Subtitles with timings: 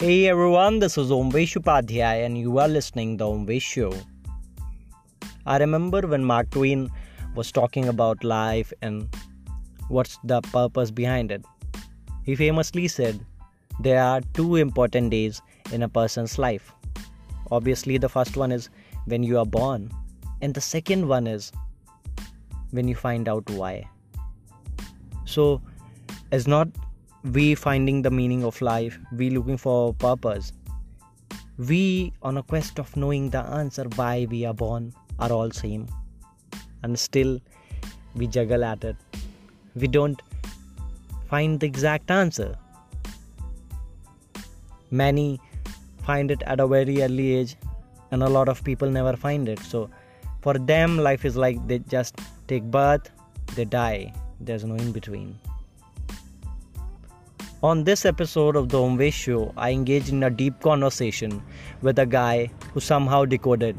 [0.00, 3.92] Hey everyone, this is Omvesh Upadhyay and you are listening the Omvesh Show.
[5.44, 6.88] I remember when Mark Twain
[7.34, 9.08] was talking about life and
[9.88, 11.44] what's the purpose behind it.
[12.22, 13.26] He famously said,
[13.80, 15.42] There are two important days
[15.72, 16.72] in a person's life.
[17.50, 18.70] Obviously, the first one is
[19.06, 19.90] when you are born,
[20.40, 21.50] and the second one is
[22.70, 23.90] when you find out why.
[25.24, 25.60] So,
[26.30, 26.68] it's not
[27.24, 30.52] we finding the meaning of life we looking for purpose.
[31.58, 35.88] We on a quest of knowing the answer why we are born are all same.
[36.84, 37.40] And still
[38.14, 38.96] we juggle at it.
[39.74, 40.22] We don't
[41.28, 42.56] find the exact answer.
[44.92, 45.40] Many
[46.04, 47.56] find it at a very early age
[48.12, 49.58] and a lot of people never find it.
[49.58, 49.90] So
[50.40, 53.10] for them life is like they just take birth
[53.56, 54.12] they die.
[54.40, 55.36] There's no in between
[57.60, 61.42] on this episode of the Omvesh Show, I engaged in a deep conversation
[61.82, 63.76] with a guy who somehow decoded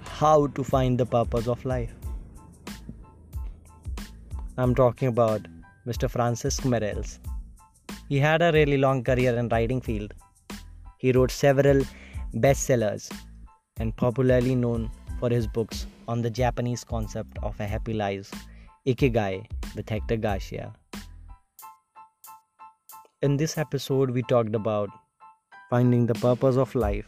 [0.00, 1.94] how to find the purpose of life.
[4.58, 5.46] I'm talking about
[5.86, 6.10] Mr.
[6.10, 7.20] Francis Miralles.
[8.08, 10.12] He had a really long career in writing field.
[10.98, 11.84] He wrote several
[12.34, 13.10] bestsellers
[13.78, 14.90] and popularly known
[15.20, 18.32] for his books on the Japanese concept of a happy life,
[18.84, 19.46] Ikigai
[19.76, 20.74] with Hector Garcia
[23.22, 24.90] in this episode, we talked about
[25.70, 27.06] finding the purpose of life,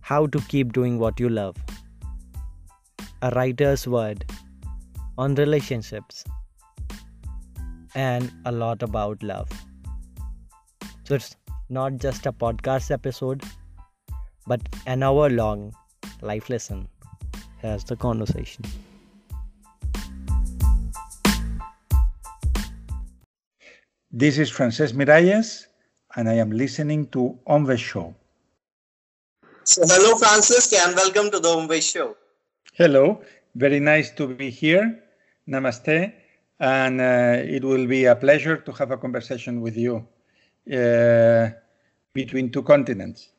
[0.00, 1.56] how to keep doing what you love,
[3.22, 4.26] a writer's word
[5.16, 6.22] on relationships,
[7.94, 9.48] and a lot about love.
[11.04, 11.34] So it's
[11.70, 13.42] not just a podcast episode,
[14.46, 15.72] but an hour long
[16.20, 16.88] life lesson.
[17.62, 18.64] Here's the conversation.
[24.16, 25.66] This is Francesc Miralles,
[26.14, 28.14] and I am listening to Omvesh Show.
[29.64, 32.14] So, hello, Francis, and welcome to the Omvesh Show.
[32.74, 33.22] Hello,
[33.56, 35.02] very nice to be here.
[35.48, 36.12] Namaste,
[36.60, 40.06] and uh, it will be a pleasure to have a conversation with you
[40.72, 41.48] uh,
[42.12, 43.30] between two continents.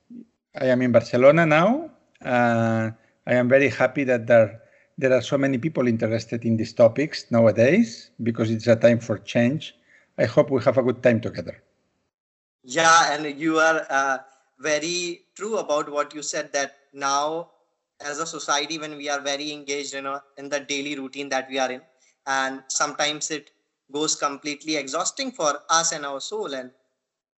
[0.60, 1.90] I am in Barcelona now.
[2.22, 2.92] Uh,
[3.26, 4.62] I am very happy that there,
[4.98, 9.20] there are so many people interested in these topics nowadays because it's a time for
[9.20, 9.74] change
[10.18, 11.62] I hope we have a good time together.
[12.64, 14.18] Yeah, and you are uh,
[14.60, 17.52] very true about what you said that now,
[18.02, 21.50] as a society, when we are very engaged in, a, in the daily routine that
[21.50, 21.82] we are in,
[22.26, 23.52] and sometimes it
[23.92, 26.56] goes completely exhausting for us and our soul.
[26.56, 26.72] And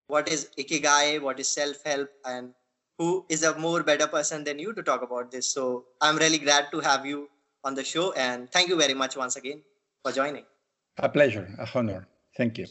[0.08, 1.22] what is ikigai?
[1.22, 2.10] What is self help?
[2.26, 2.54] And
[2.98, 5.50] who is a more better person than you to talk about this?
[5.50, 7.30] So I'm really glad to have you
[7.64, 8.14] on the show.
[8.14, 9.62] And thank you very much once again
[10.04, 10.46] for joining.
[10.98, 12.08] A pleasure, a honor.
[12.38, 12.68] Thank you.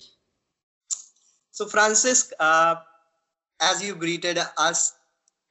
[1.51, 2.77] So, Francis, uh,
[3.61, 4.95] as you greeted us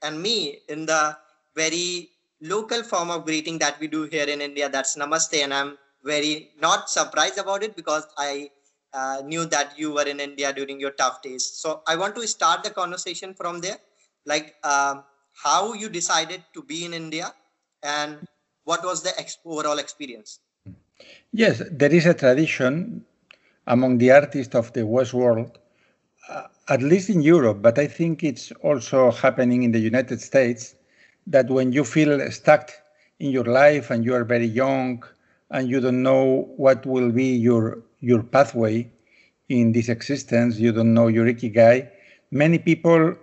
[0.02, 1.18] and me in the
[1.56, 2.10] very
[2.42, 6.52] local form of greeting that we do here in India, that's Namaste, and I'm very
[6.62, 8.52] not surprised about it because I
[8.94, 11.46] uh, knew that you were in India during your tough days.
[11.46, 13.80] So, I want to start the conversation from there,
[14.26, 15.02] like uh,
[15.44, 17.34] how you decided to be in India
[17.84, 18.20] and
[18.64, 20.40] what was the ex- overall experience.
[21.34, 23.04] Yes, there is a tradition
[23.68, 25.58] among the artists of the West world,
[26.30, 30.76] uh, at least in Europe, but I think it's also happening in the United States,
[31.28, 32.72] that when you feel stuck
[33.20, 35.04] in your life and you are very young
[35.52, 38.90] and you don't know what will be your your pathway
[39.50, 41.90] in this existence, you don't know your ikigai,
[42.32, 43.16] many people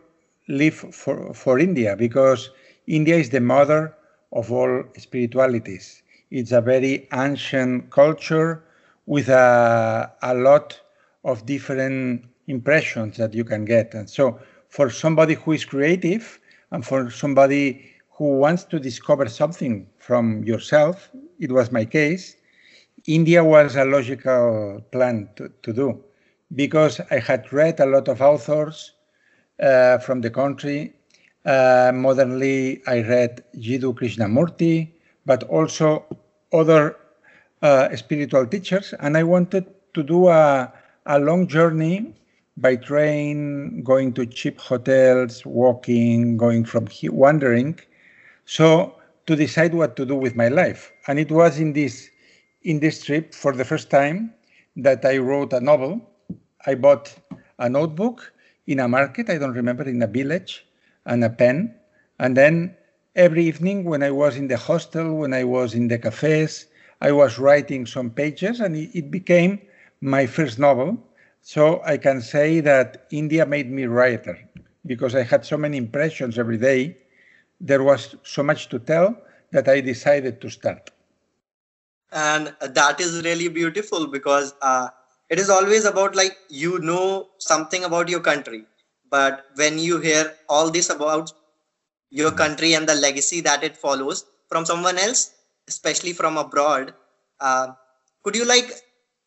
[0.48, 2.50] live for, for India because
[2.86, 3.94] India is the mother
[4.32, 6.02] of all spiritualities.
[6.30, 8.62] It's a very ancient culture
[9.12, 10.80] with a, a lot
[11.24, 13.92] of different impressions that you can get.
[13.92, 14.38] And so,
[14.70, 16.40] for somebody who is creative
[16.70, 17.64] and for somebody
[18.16, 22.36] who wants to discover something from yourself, it was my case,
[23.06, 26.02] India was a logical plan to, to do
[26.54, 28.92] because I had read a lot of authors
[29.60, 30.94] uh, from the country.
[31.44, 34.90] Uh, modernly, I read Jiddu Krishnamurti,
[35.26, 36.06] but also
[36.52, 36.96] other
[37.62, 40.72] uh, spiritual teachers, and I wanted to do a,
[41.06, 42.14] a long journey
[42.56, 47.78] by train, going to cheap hotels, walking, going from here, wandering.
[48.44, 48.94] So
[49.26, 52.10] to decide what to do with my life, and it was in this
[52.62, 54.32] in this trip for the first time
[54.76, 56.00] that I wrote a novel.
[56.66, 57.12] I bought
[57.58, 58.32] a notebook
[58.66, 60.64] in a market, I don't remember, in a village,
[61.06, 61.74] and a pen.
[62.18, 62.76] And then
[63.16, 66.66] every evening, when I was in the hostel, when I was in the cafes,
[67.02, 69.60] I was writing some pages, and it became
[70.00, 70.96] my first novel.
[71.40, 74.38] So I can say that India made me writer
[74.86, 76.96] because I had so many impressions every day.
[77.60, 79.16] There was so much to tell
[79.50, 80.90] that I decided to start.
[82.12, 84.90] And that is really beautiful because uh,
[85.28, 88.64] it is always about like you know something about your country,
[89.10, 91.32] but when you hear all this about
[92.10, 95.32] your country and the legacy that it follows from someone else,
[95.68, 96.94] especially from abroad,
[97.40, 97.68] uh,
[98.22, 98.70] could you like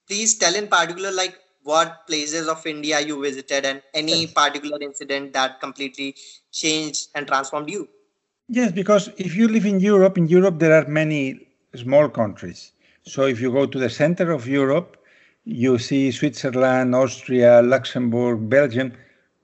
[0.08, 5.34] please tell in particular like what places of India you visited and any particular incident
[5.34, 6.16] that completely
[6.52, 7.90] changed and transformed you?
[8.48, 12.72] Yes, because if you live in Europe, in Europe there are many small countries.
[13.04, 14.98] So if you go to the center of Europe,
[15.46, 18.94] you see Switzerland, Austria, Luxembourg, Belgium.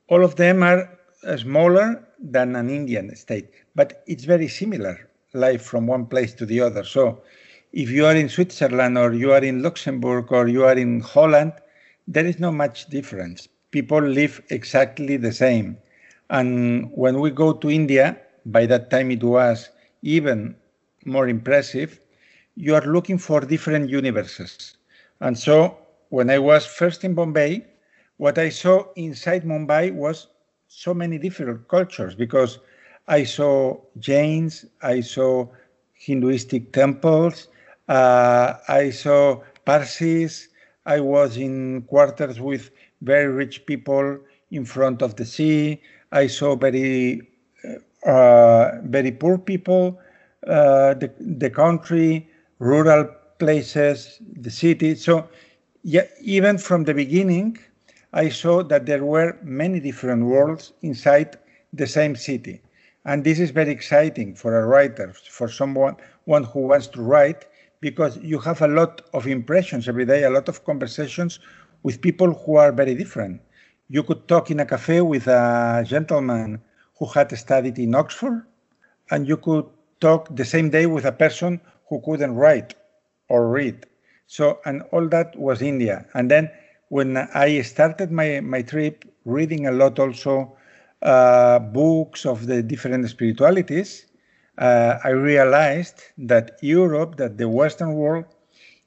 [0.08, 0.90] All of them are
[1.38, 6.62] smaller than an Indian state, but it's very similar life from one place to the
[6.62, 6.84] other.
[6.84, 7.22] So
[7.74, 11.54] if you are in Switzerland or you are in Luxembourg or you are in Holland,
[12.08, 13.48] there is not much difference.
[13.72, 15.78] People live exactly the same.
[16.30, 19.70] And when we go to India, by that time it was
[20.02, 20.56] even
[21.06, 22.00] more impressive,
[22.56, 24.78] you are looking for different universes.
[25.20, 25.78] And so
[26.10, 27.66] when I was first in Bombay,
[28.18, 30.28] what I saw inside Mumbai was
[30.68, 32.60] so many different cultures because
[33.08, 35.48] I saw Jains, I saw
[35.94, 37.48] Hinduistic temples,
[37.88, 40.48] uh, I saw Parsis,
[40.86, 42.72] I was in quarters with
[43.02, 44.20] very rich people
[44.52, 45.82] in front of the sea.
[46.12, 47.22] I saw very,
[48.06, 50.00] uh, very poor people,
[50.48, 53.10] uh, the, the country, rural
[53.40, 54.96] places, the city.
[54.96, 55.30] So,
[55.84, 57.58] yeah, even from the beginning,
[58.14, 61.38] I saw that there were many different worlds inside
[61.74, 62.62] the same city.
[63.06, 65.96] And this is very exciting for a writer, for someone
[66.26, 67.48] one who wants to write,
[67.80, 71.40] because you have a lot of impressions every day, a lot of conversations
[71.82, 73.42] with people who are very different.
[73.90, 76.62] You could talk in a cafe with a gentleman
[76.98, 78.46] who had studied in Oxford,
[79.10, 79.66] and you could
[80.00, 81.60] talk the same day with a person
[81.90, 82.76] who couldn't write
[83.30, 83.88] or read.
[84.28, 86.06] So, and all that was India.
[86.14, 86.52] And then
[86.90, 90.56] when I started my, my trip, reading a lot also
[91.02, 94.06] uh, books of the different spiritualities,
[94.58, 98.26] uh, I realized that Europe, that the Western world,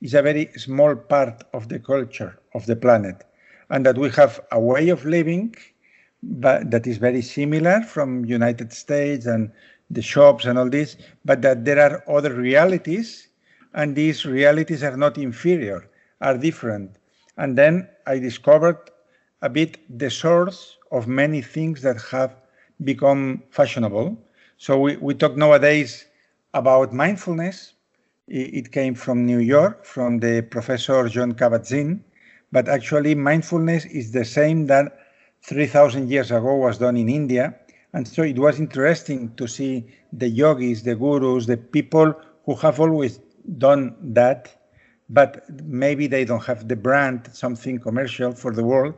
[0.01, 3.25] is a very small part of the culture of the planet,
[3.71, 5.55] and that we have a way of living
[6.25, 9.51] but that is very similar from United States and
[9.91, 13.29] the shops and all this, but that there are other realities,
[13.75, 15.89] and these realities are not inferior,
[16.21, 16.97] are different.
[17.37, 18.79] And then I discovered
[19.43, 22.33] a bit the source of many things that have
[22.83, 24.09] become fashionable
[24.57, 26.07] so we, we talk nowadays
[26.55, 27.75] about mindfulness.
[28.29, 32.03] It came from New York, from the professor Jon Kabat-Zinn,
[32.53, 34.97] but actually mindfulness is the same that
[35.43, 37.55] 3,000 years ago was done in India.
[37.93, 42.15] And so it was interesting to see the yogis, the gurus, the people
[42.47, 43.21] who have always
[43.59, 44.55] done that,
[45.11, 48.95] but maybe they don't have the brand, something commercial for the world.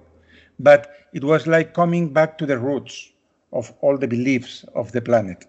[0.58, 3.12] But it was like coming back to the roots
[3.52, 5.44] of all the beliefs of the planet.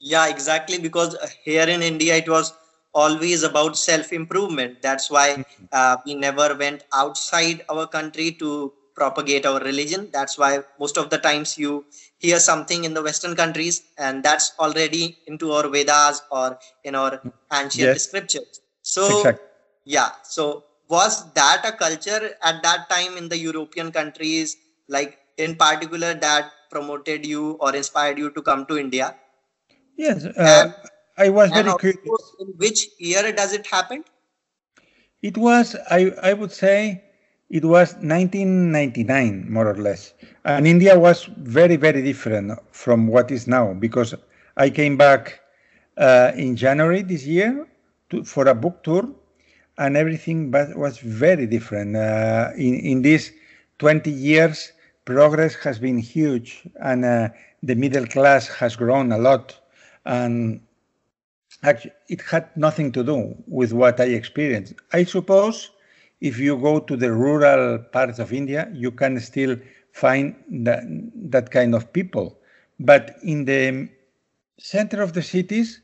[0.00, 0.78] Yeah, exactly.
[0.78, 2.52] Because here in India, it was
[2.94, 4.82] always about self improvement.
[4.82, 5.64] That's why mm-hmm.
[5.72, 10.08] uh, we never went outside our country to propagate our religion.
[10.12, 11.84] That's why most of the times you
[12.18, 17.20] hear something in the Western countries, and that's already into our Vedas or in our
[17.52, 18.04] ancient yes.
[18.04, 18.60] scriptures.
[18.82, 19.46] So, exactly.
[19.84, 20.10] yeah.
[20.22, 24.56] So, was that a culture at that time in the European countries,
[24.88, 29.14] like in particular, that promoted you or inspired you to come to India?
[29.96, 30.72] Yes, uh,
[31.16, 32.34] I was very curious.
[32.40, 34.04] In which year does it happen?
[35.22, 37.02] It was, I, I would say,
[37.50, 40.12] it was 1999, more or less.
[40.44, 44.14] And India was very, very different from what is now because
[44.56, 45.40] I came back
[45.96, 47.66] uh, in January this year
[48.10, 49.08] to, for a book tour
[49.78, 51.96] and everything but was very different.
[51.96, 53.32] Uh, in, in these
[53.78, 54.72] 20 years,
[55.04, 57.28] progress has been huge and uh,
[57.62, 59.58] the middle class has grown a lot
[60.04, 60.60] and
[61.62, 64.74] actually, it had nothing to do with what I experienced.
[64.92, 65.70] I suppose
[66.20, 69.56] if you go to the rural parts of India, you can still
[69.92, 70.82] find that,
[71.30, 72.38] that kind of people.
[72.80, 73.88] But in the
[74.58, 75.80] center of the cities,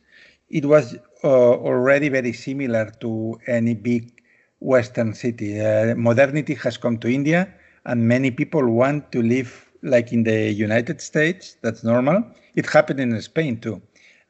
[0.50, 4.22] it was uh, already very similar to any big
[4.60, 5.60] Western city.
[5.60, 7.52] Uh, modernity has come to India,
[7.86, 11.56] and many people want to live like in the United States.
[11.62, 12.24] That's normal.
[12.54, 13.80] It happened in Spain too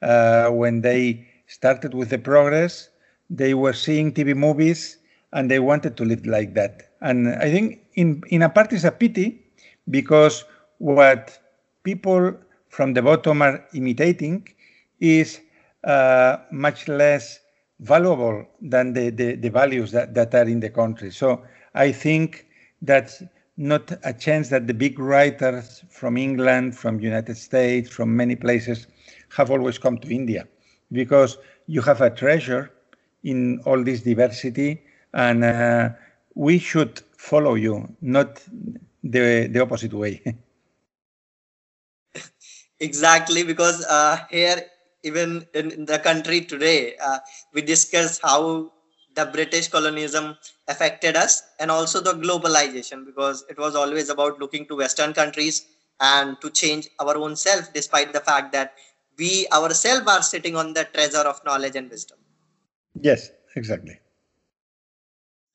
[0.03, 2.89] uh, when they started with the progress,
[3.29, 4.99] they were seeing TV movies
[5.33, 6.91] and they wanted to live like that.
[7.01, 9.43] And I think in, in a part it's a pity
[9.89, 10.45] because
[10.79, 11.39] what
[11.83, 12.35] people
[12.69, 14.49] from the bottom are imitating
[15.01, 15.41] is
[15.85, 17.41] uh, much less
[17.81, 21.11] valuable than the, the, the, values that, that are in the country.
[21.11, 21.43] So
[21.75, 22.47] I think
[22.83, 23.23] that's
[23.57, 28.87] not a chance that the big writers from England, from United States, from many places
[29.31, 30.47] have always come to India
[30.93, 32.71] because you have a treasure
[33.23, 34.83] in all this diversity
[35.15, 35.91] and uh,
[36.35, 38.43] we should follow you, not
[39.05, 40.23] the, the opposite way.
[42.81, 44.63] exactly, because uh, here,
[45.03, 47.19] even in, in, the country today, uh,
[47.53, 48.73] we discuss how
[49.15, 50.37] the British colonialism
[50.69, 55.67] affected us and also the globalization, because it was always about looking to Western countries
[56.01, 58.75] and to change our own self, despite the fact that
[59.19, 62.19] we ourselves are sitting on the treasure of knowledge and wisdom.
[63.01, 63.99] Yes, exactly.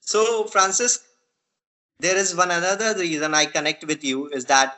[0.01, 1.03] So, Francis,
[1.99, 4.77] there is one another reason I connect with you is that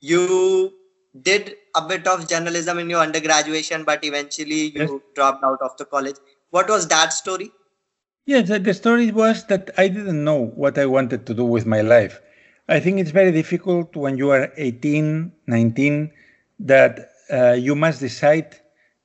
[0.00, 0.72] you
[1.20, 4.90] did a bit of journalism in your undergraduation, but eventually you yes.
[5.14, 6.16] dropped out of the college.
[6.50, 7.50] What was that story?
[8.26, 11.80] Yes, the story was that I didn't know what I wanted to do with my
[11.80, 12.20] life.
[12.68, 16.12] I think it's very difficult when you are 18, 19,
[16.60, 18.56] that uh, you must decide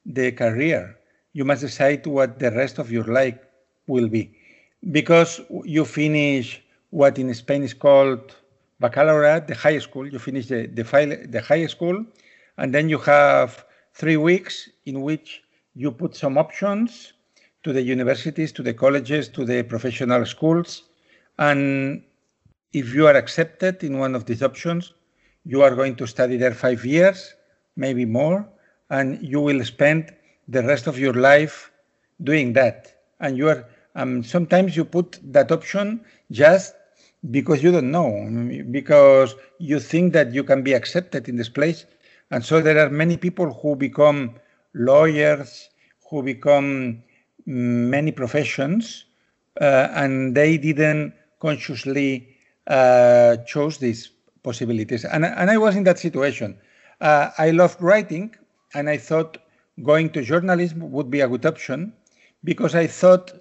[0.05, 0.97] the career.
[1.33, 3.37] You must decide what the rest of your life
[3.87, 4.35] will be.
[4.91, 8.35] Because you finish what in Spain is called
[8.79, 10.07] baccalaureate, the high school.
[10.07, 12.05] You finish the, the, file, the high school,
[12.57, 15.41] and then you have three weeks in which
[15.75, 17.13] you put some options
[17.63, 20.83] to the universities, to the colleges, to the professional schools.
[21.37, 22.03] And
[22.73, 24.93] if you are accepted in one of these options,
[25.45, 27.33] you are going to study there five years,
[27.75, 28.47] maybe more,
[28.89, 30.13] and you will spend
[30.47, 31.71] the rest of your life
[32.23, 32.93] doing that.
[33.19, 36.75] And you are um, sometimes you put that option just
[37.31, 38.11] because you don't know,
[38.69, 41.85] because you think that you can be accepted in this place.
[42.31, 44.35] And so there are many people who become
[44.73, 45.69] lawyers,
[46.09, 47.03] who become
[47.45, 49.05] many professions,
[49.61, 53.37] uh, and they didn't consciously uh,
[53.79, 54.11] these
[54.43, 55.05] possibilities.
[55.05, 56.57] And, and I was in that situation.
[56.99, 58.35] Uh, I loved writing,
[58.73, 59.37] and I thought
[59.83, 61.93] going to journalism would be a good option
[62.43, 63.31] because I thought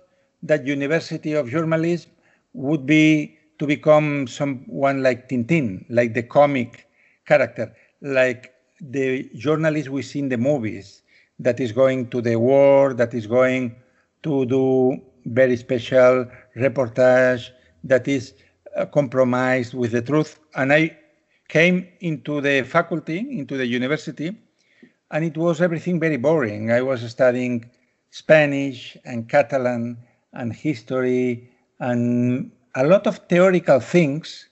[0.42, 2.10] that University of Journalism
[2.52, 6.86] would be to become someone like Tintin, like the comic
[7.26, 11.02] character, like the journalist we see in the movies
[11.38, 13.74] that is going to the war, that is going
[14.22, 17.50] to do very special reportage,
[17.84, 18.34] that is
[18.76, 20.38] uh, compromised with the truth.
[20.54, 20.96] And I
[21.48, 24.36] came into the faculty, into the university,
[25.10, 26.72] and it was everything very boring.
[26.72, 27.70] I was studying
[28.10, 29.98] Spanish and Catalan
[30.32, 34.48] and history and a lot of theoretical things.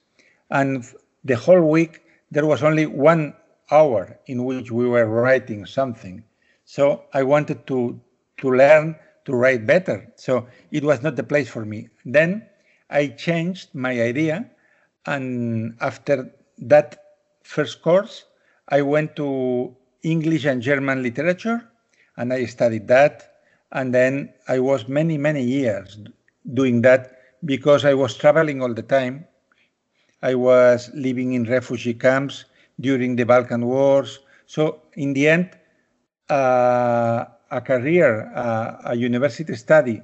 [0.50, 0.84] And
[1.24, 3.34] the whole week, there was only one
[3.70, 6.22] hour in which we were writing something.
[6.64, 8.00] So I wanted to,
[8.38, 10.10] to learn to write better.
[10.16, 11.88] So it was not the place for me.
[12.04, 12.46] Then
[12.90, 14.50] I changed my idea.
[15.06, 17.02] And after that
[17.42, 18.24] first course,
[18.68, 21.68] I went to English and German literature
[22.16, 23.34] and I studied that.
[23.72, 25.98] And then I was many, many years
[26.52, 29.26] doing that because I was traveling all the time.
[30.22, 32.44] I was living in refugee camps
[32.80, 34.20] during the Balkan Wars.
[34.46, 35.50] So in the end,
[36.30, 40.02] uh, a career, uh, a university study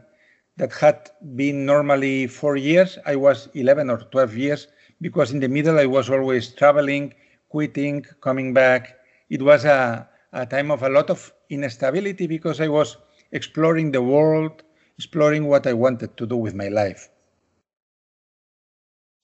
[0.57, 4.69] that had been normally four years, I was 11 or 12 years
[5.00, 7.15] because in the middle I was always traveling,
[7.49, 8.97] quitting, coming back.
[9.29, 12.97] It was a, a time of a lot of instability because I was
[13.33, 14.62] exploring the world,
[14.99, 17.09] exploring what I wanted to do with my life.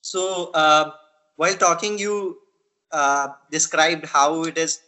[0.01, 0.93] So, uh,
[1.37, 2.39] while talking, you
[2.93, 4.81] uh, described how it is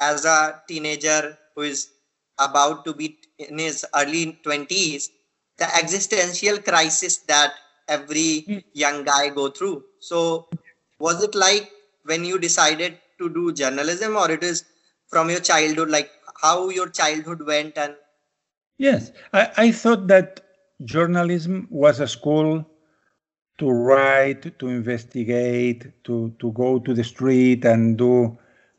[0.00, 1.90] as a teenager who is
[2.38, 5.08] about to be in his early 20s,
[5.58, 7.52] the existential crisis that
[7.88, 8.58] every hmm.
[8.74, 9.82] young guy go through.
[10.00, 10.48] So,
[11.00, 11.70] was it like
[12.04, 14.64] when you decided to do journalism, or it is
[15.08, 17.94] from your childhood, like how your childhood went and
[18.78, 20.40] Yes, I, I thought that
[20.84, 22.64] journalism was a school
[23.58, 28.36] to write, to investigate, to, to go to the street and do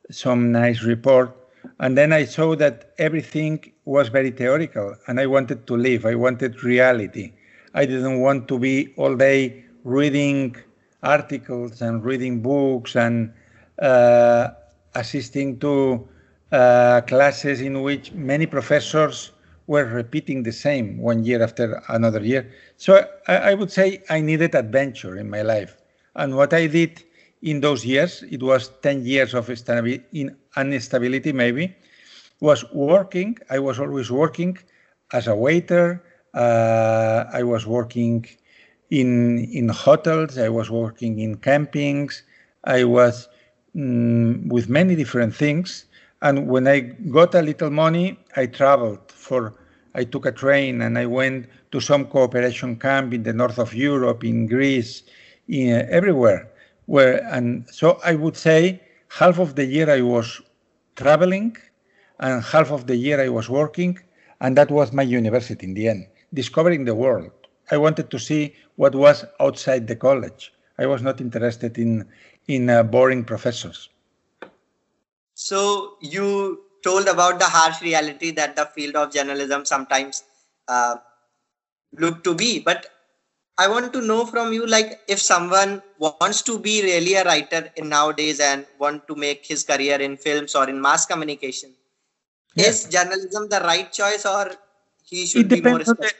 [0.10, 1.36] some nice report.
[1.80, 6.06] And then I saw that everything was very theoretical and I wanted to live.
[6.06, 7.34] I wanted reality.
[7.74, 10.56] I didn't want to be all day reading
[11.04, 13.34] articles and reading books and
[13.82, 14.50] uh,
[14.96, 16.08] assisting to
[16.52, 19.32] uh, classes in which many professors
[19.70, 22.44] were repeating the same one year after another year.
[22.78, 25.78] So I, I would say I needed adventure in my life.
[26.16, 27.04] And what I did
[27.44, 31.76] in those years, it was 10 years of instability maybe,
[32.40, 33.38] was working.
[33.50, 34.58] I was always working
[35.14, 36.04] as a waiter.
[36.34, 38.26] Uh, I was working
[38.90, 39.12] in
[39.60, 40.38] in hotels.
[40.38, 42.24] I was working in campings.
[42.64, 43.30] I was
[43.76, 45.86] mm, with many different things.
[46.22, 49.54] And when I got a little money, I traveled for.
[49.96, 53.74] I took a train and I went to some cooperation camp in the north of
[53.74, 55.04] Europe, in Greece,
[55.48, 56.48] in, uh, everywhere.
[56.86, 60.42] Where and so I would say half of the year I was
[60.96, 61.58] traveling,
[62.20, 63.98] and half of the year I was working,
[64.42, 67.32] and that was my university in the end, discovering the world.
[67.72, 70.54] I wanted to see what was outside the college.
[70.78, 72.06] I was not interested in
[72.48, 73.90] in uh, boring professors.
[75.40, 80.24] So you told about the harsh reality that the field of journalism sometimes
[80.68, 80.98] uh,
[81.98, 82.88] look to be, but
[83.58, 87.72] I want to know from you, like, if someone wants to be really a writer
[87.78, 91.74] in nowadays and want to make his career in films or in mass communication,
[92.58, 94.52] is journalism the right choice or
[95.06, 96.12] he should be more the,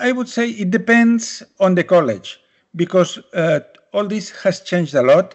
[0.00, 2.40] I would say it depends on the college
[2.76, 3.60] because uh,
[3.92, 5.34] all this has changed a lot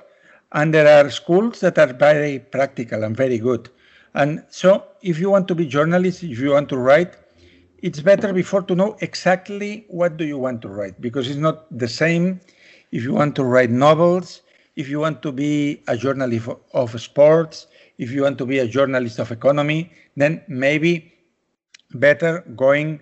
[0.53, 3.69] and there are schools that are very practical and very good.
[4.13, 7.15] And so if you want to be journalist, if you want to write,
[7.81, 11.65] it's better before to know exactly what do you want to write because it's not
[11.75, 12.39] the same
[12.91, 14.41] if you want to write novels,
[14.75, 17.67] if you want to be a journalist of sports,
[17.97, 21.13] if you want to be a journalist of economy, then maybe
[21.93, 22.99] better going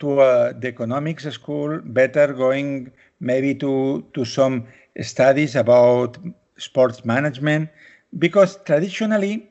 [0.00, 2.90] to uh, the economics school, better going
[3.20, 4.66] maybe to, to some
[5.00, 6.18] studies about
[6.60, 7.70] sports management,
[8.18, 9.48] because traditionally,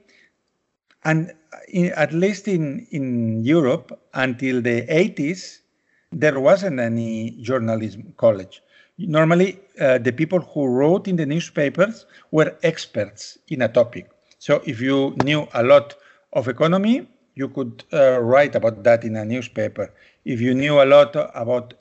[1.04, 1.34] and
[1.70, 5.60] in, at least in, in Europe, until the 80s,
[6.12, 8.62] there wasn't any journalism college.
[8.98, 14.10] Normally, uh, the people who wrote in the newspapers were experts in a topic.
[14.40, 15.96] So if you knew a lot
[16.34, 19.94] of economy, you could uh, write about that in a newspaper.
[20.26, 21.76] If you knew a lot about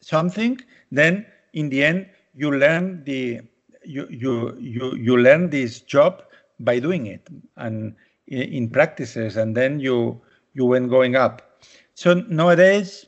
[0.00, 0.60] something,
[0.92, 3.40] then in the end you learn the
[3.88, 6.22] you you you you learn this job
[6.60, 7.94] by doing it and
[8.28, 10.20] in, practices, and then you
[10.54, 11.62] you went going up.
[11.94, 13.06] So nowadays,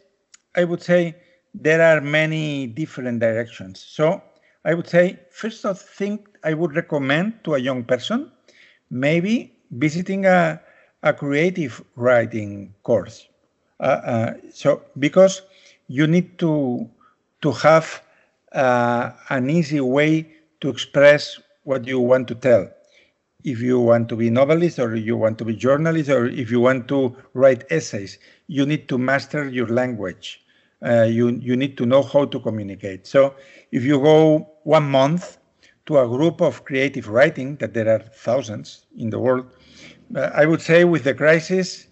[0.57, 1.17] I would say
[1.55, 3.81] there are many different directions.
[3.81, 4.23] So
[4.65, 8.33] I would say first of thing I would recommend to a young person
[8.91, 10.61] maybe visiting a,
[11.03, 13.29] a creative writing course.
[13.81, 15.43] Uh, uh, so because
[15.89, 16.89] you need to
[17.43, 18.03] to have
[18.53, 20.27] uh, an easy way
[20.61, 22.69] to express what you want to tell.
[23.45, 26.61] If you want to be novelist or you want to be journalist or if you
[26.61, 28.19] want to write essays,
[28.49, 30.45] you need to master your language.
[30.85, 33.07] Uh, you you need to know how to communicate.
[33.07, 33.35] So
[33.71, 35.39] if you go one month
[35.87, 39.47] to a group of creative writing, that there are thousands in the world,
[40.15, 41.87] uh, I would say with the crisis,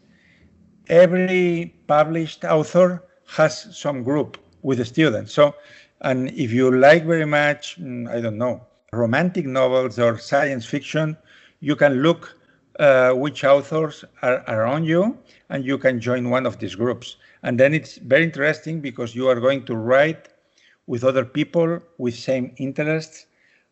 [0.88, 5.32] every published author has some group with the students.
[5.32, 5.54] So,
[6.00, 11.16] and if you like very much, mm, I don't know, romantic novels or science fiction,
[11.60, 12.36] you can look
[12.78, 15.18] uh, which authors are around you
[15.50, 17.16] and you can join one of these groups.
[17.42, 20.28] And then it's very interesting because you are going to write
[20.86, 23.26] with other people with same interests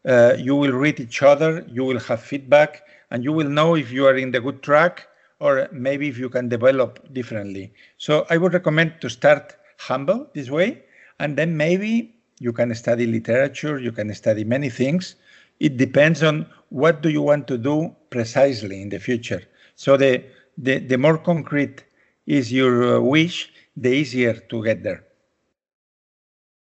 [0.07, 3.91] uh, you will read each other, you will have feedback, and you will know if
[3.91, 5.09] you are in the good track
[5.41, 7.73] or maybe if you can develop differently.
[7.99, 10.85] So I would recommend to start humble this way,
[11.19, 15.17] and then maybe you can study literature, you can study many things.
[15.61, 19.43] It depends on what do you want to do precisely in the future.
[19.75, 20.25] So the,
[20.59, 21.85] the, the more concrete
[22.27, 25.05] is your uh, wish, the easier to get there.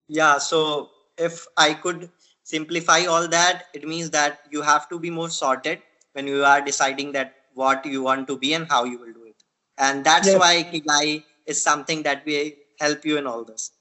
[0.07, 2.09] Yeah, so if I could
[2.47, 5.81] simplify all that it means that you have to be more sorted
[6.13, 9.25] when you are deciding that what you want to be and how you will do
[9.25, 9.43] it
[9.77, 10.39] and that's yes.
[10.39, 13.71] why Ikigai is something that we help you in all this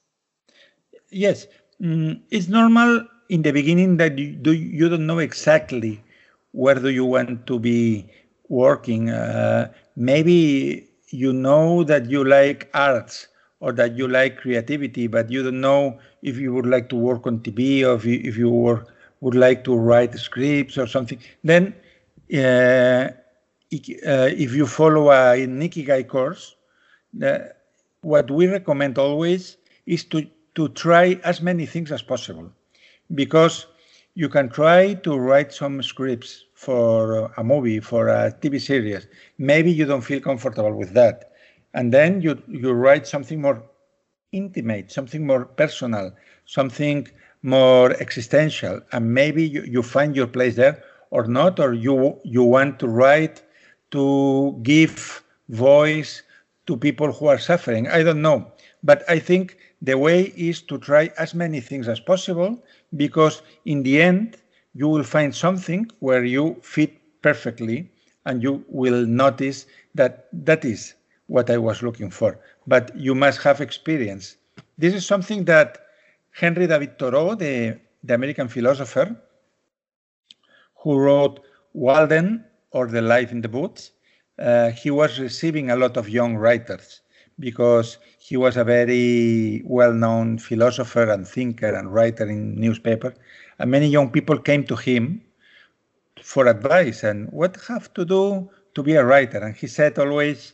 [1.09, 1.47] yes
[1.81, 6.01] mm, it's normal in the beginning that you, do, you don't know exactly
[6.51, 8.09] where do you want to be
[8.49, 9.09] working.
[9.09, 13.27] Uh, maybe you know that you like arts
[13.59, 17.25] or that you like creativity, but you don't know if you would like to work
[17.27, 18.85] on TV or if you, if you were,
[19.21, 21.73] would like to write scripts or something, then
[22.33, 23.09] uh, uh,
[23.73, 26.55] if you follow an Ikigai course,
[28.01, 30.25] what we recommend always is to,
[30.57, 32.51] to try as many things as possible
[33.15, 33.67] because
[34.15, 39.07] you can try to write some scripts for a movie, for a TV series.
[39.37, 41.31] Maybe you don't feel comfortable with that
[41.73, 43.63] and then you you write something more
[44.31, 46.11] intimate, something more personal,
[46.45, 47.07] something
[47.43, 52.43] more existential, and maybe you, you find your place there or not, or you you
[52.43, 53.43] want to write
[53.91, 56.23] to give voice
[56.67, 57.87] to people who are suffering.
[57.87, 58.51] I don't know,
[58.83, 62.63] but I think the way is to try as many things as possible
[62.95, 64.37] because in the end
[64.73, 67.89] you will find something where you fit perfectly
[68.25, 70.93] and you will notice that that is
[71.27, 72.39] what I was looking for.
[72.65, 74.37] But you must have experience.
[74.77, 75.79] This is something that
[76.31, 79.15] Henry David Thoreau, the, the American philosopher,
[80.75, 81.39] who wrote
[81.73, 83.91] Walden or The Life in the Woods,
[84.39, 87.01] uh, he was receiving a lot of young writers
[87.39, 93.13] because he was a very well-known philosopher and thinker and writer in newspaper.
[93.57, 95.21] And many young people came to him
[96.21, 99.37] for advice and what have to do to be a writer.
[99.37, 100.51] And he said always,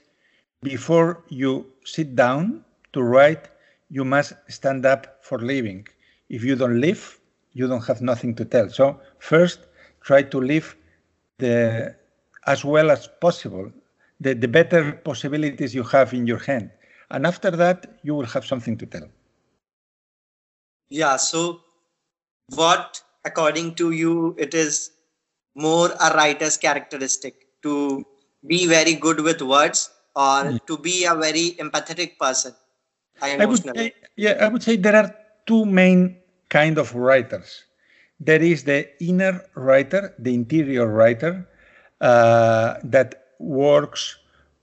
[0.61, 3.49] before you sit down to write,
[3.89, 5.87] you must stand up for living.
[6.29, 7.19] If you don't live,
[7.53, 8.69] you don't have nothing to tell.
[8.69, 9.61] So first,
[10.01, 10.75] try to live
[11.39, 11.95] the
[12.45, 13.71] as well as possible,
[14.19, 16.69] the, the better possibilities you have in your hand.
[17.13, 19.07] And after that, you will have something to tell.
[20.89, 21.17] Yeah.
[21.17, 21.61] So,
[22.55, 24.91] what, according to you, it is
[25.55, 28.03] more a writer's characteristic to
[28.47, 30.65] be very good with words or mm.
[30.65, 32.53] to be a very empathetic person?
[33.21, 36.17] I would say, yeah, I would say there are two main
[36.49, 37.63] kind of writers.
[38.19, 41.47] There is the inner writer, the interior writer,
[42.01, 44.17] uh, that works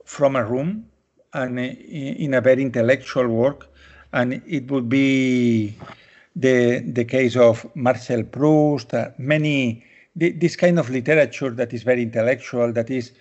[0.04, 0.89] from a room
[1.32, 3.68] and in a very intellectual work.
[4.12, 5.74] And it would be
[6.34, 9.84] the, the case of Marcel Proust, uh, many,
[10.16, 13.12] this kind of literature that is very intellectual, that is,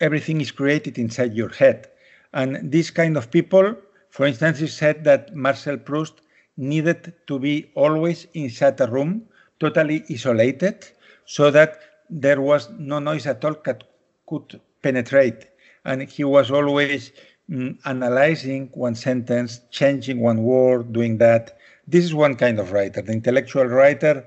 [0.00, 1.88] everything is created inside your head.
[2.32, 3.76] And this kind of people,
[4.10, 6.22] for instance, it said that Marcel Proust
[6.56, 9.22] needed to be always inside a room,
[9.60, 10.86] totally isolated,
[11.26, 11.80] so that
[12.10, 13.84] there was no noise at all that
[14.26, 15.46] could penetrate.
[15.84, 17.12] And he was always
[17.50, 21.58] mm, analyzing one sentence, changing one word, doing that.
[21.86, 24.24] This is one kind of writer, the intellectual writer,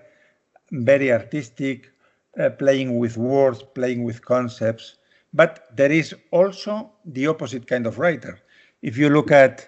[0.71, 1.91] very artistic,
[2.39, 4.95] uh, playing with words, playing with concepts.
[5.33, 8.39] But there is also the opposite kind of writer.
[8.81, 9.67] If you look at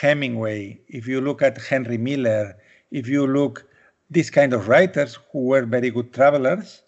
[0.00, 2.56] Hemingway, if you look at Henry Miller,
[2.90, 3.66] if you look
[4.10, 6.82] these kind of writers who were very good travelers,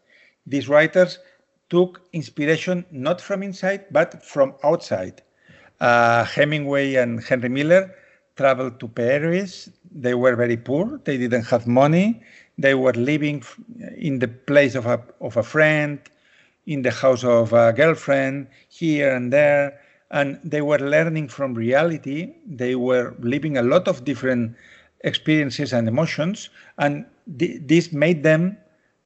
[0.46, 1.18] these writers
[1.70, 5.22] took inspiration not from inside but from outside.
[5.84, 7.82] Uh, Hemingway and Henry Miller
[8.40, 9.68] traveled to Paris.
[10.04, 10.84] They were very poor.
[11.04, 12.08] They didn't have money.
[12.56, 13.38] They were living
[14.08, 15.98] in the place of a, of a friend,
[16.66, 19.66] in the house of a girlfriend, here and there.
[20.10, 22.32] And they were learning from reality.
[22.46, 24.56] They were living a lot of different
[25.10, 26.48] experiences and emotions.
[26.78, 27.04] And
[27.38, 28.56] th- this made them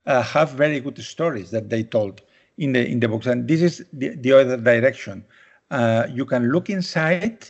[0.07, 2.23] uh, have very good stories that they told
[2.57, 3.27] in the in the books.
[3.27, 5.25] And this is the, the other direction.
[5.71, 7.47] Uh, you can look inside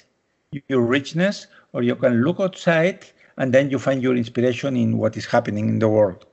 [0.68, 5.16] your richness, or you can look outside, and then you find your inspiration in what
[5.16, 6.26] is happening in the world.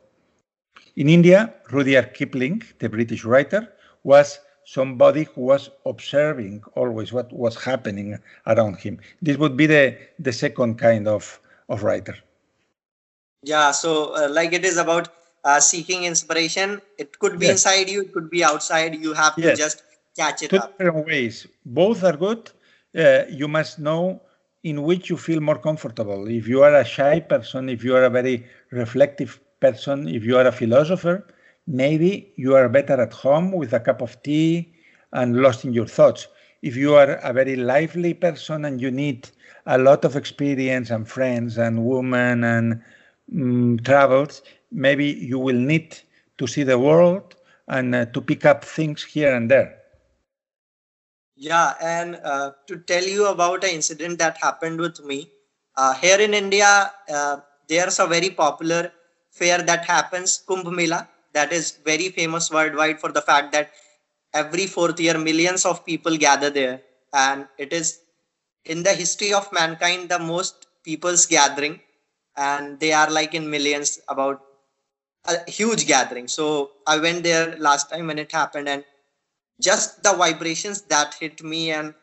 [0.95, 7.61] In India, Rudyard Kipling, the British writer, was somebody who was observing always what was
[7.61, 8.17] happening
[8.47, 8.99] around him.
[9.21, 12.15] This would be the, the second kind of, of writer.
[13.43, 15.09] Yeah, so uh, like it is about
[15.43, 16.81] uh, seeking inspiration.
[16.97, 17.65] It could be yes.
[17.65, 18.95] inside you, it could be outside.
[18.95, 19.57] You have to yes.
[19.57, 19.83] just
[20.15, 20.77] catch it Two up.
[20.77, 21.47] different ways.
[21.65, 22.51] Both are good.
[22.97, 24.21] Uh, you must know
[24.63, 26.27] in which you feel more comfortable.
[26.27, 30.37] If you are a shy person, if you are a very reflective person, if you
[30.37, 31.25] are a philosopher,
[31.67, 34.73] maybe you are better at home with a cup of tea
[35.13, 36.27] and lost in your thoughts.
[36.61, 39.29] If you are a very lively person and you need
[39.65, 42.81] a lot of experience and friends and women and
[43.33, 45.97] um, travels, maybe you will need
[46.37, 47.35] to see the world
[47.67, 49.77] and uh, to pick up things here and there.
[51.35, 55.31] Yeah, and uh, to tell you about an incident that happened with me
[55.75, 58.91] uh, here in India, uh, there's a very popular
[59.31, 63.71] fair that happens, Kumbh Mela, that is very famous worldwide for the fact that
[64.33, 66.81] every fourth year millions of people gather there,
[67.13, 67.99] and it is
[68.65, 71.81] in the history of mankind the most people's gathering,
[72.37, 74.41] and they are like in millions, about
[75.27, 76.27] a huge gathering.
[76.27, 78.83] So I went there last time when it happened, and
[79.59, 81.93] just the vibrations that hit me, and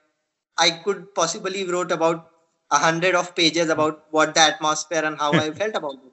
[0.58, 2.30] I could possibly wrote about
[2.70, 6.12] a hundred of pages about what the atmosphere and how I felt about it.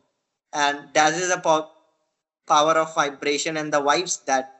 [0.53, 1.69] And that is a po-
[2.47, 4.55] power of vibration and the vibes that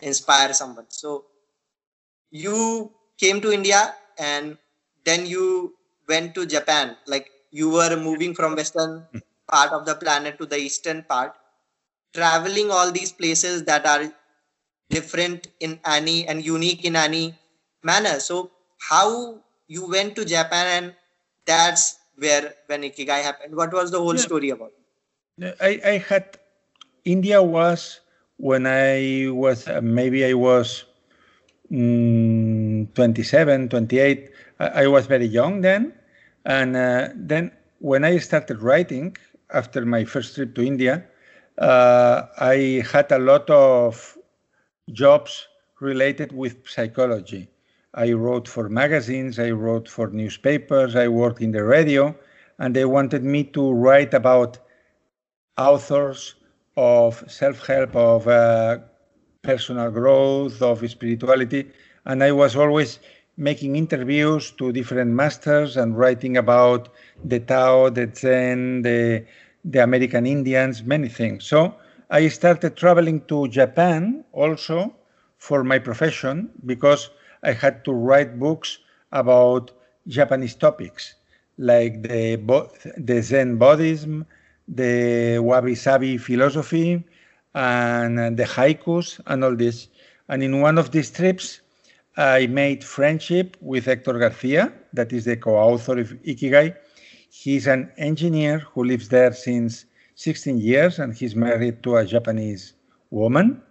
[0.00, 0.86] inspire someone.
[0.88, 1.24] So
[2.30, 4.58] you came to India, and
[5.04, 5.74] then you
[6.08, 6.96] went to Japan.
[7.06, 9.18] Like you were moving from western hmm.
[9.50, 11.34] part of the planet to the eastern part,
[12.14, 14.12] traveling all these places that are
[14.90, 17.34] different in any and unique in any
[17.82, 18.20] manner.
[18.20, 20.94] So how you went to Japan and
[21.46, 23.54] that's where when Ikigai happened.
[23.56, 24.22] What was the whole yeah.
[24.22, 24.72] story about?
[25.60, 26.38] I, I had
[27.04, 28.00] India was
[28.36, 30.84] when I was uh, maybe I was
[31.70, 34.30] mm, 27, 28.
[34.60, 35.92] I, I, was very young then,
[36.44, 39.16] and uh, then when I started writing
[39.52, 41.04] after my first trip to India,
[41.58, 44.13] uh, I had a lot of
[44.92, 45.48] jobs
[45.80, 47.48] related with psychology.
[47.94, 52.14] I wrote for magazines, I wrote for newspapers, I worked in the radio,
[52.58, 54.58] and they wanted me to write about
[55.56, 56.34] authors
[56.76, 58.78] of self-help, of uh,
[59.42, 61.70] personal growth, of spirituality,
[62.06, 62.98] and I was always
[63.36, 66.88] making interviews to different masters and writing about
[67.24, 69.24] the Tao, the Zen, the,
[69.64, 71.44] the American Indians, many things.
[71.44, 71.74] So
[72.14, 74.94] I started traveling to Japan also
[75.36, 77.10] for my profession because
[77.42, 78.78] I had to write books
[79.10, 79.72] about
[80.06, 81.16] Japanese topics
[81.58, 82.36] like the,
[82.96, 84.26] the Zen Buddhism,
[84.68, 87.02] the Wabi Sabi philosophy,
[87.52, 89.88] and the haikus, and all this.
[90.28, 91.62] And in one of these trips,
[92.16, 96.76] I made friendship with Hector Garcia, that is the co author of Ikigai.
[97.28, 102.74] He's an engineer who lives there since 16 years and he's married to a Japanese
[103.10, 103.62] woman.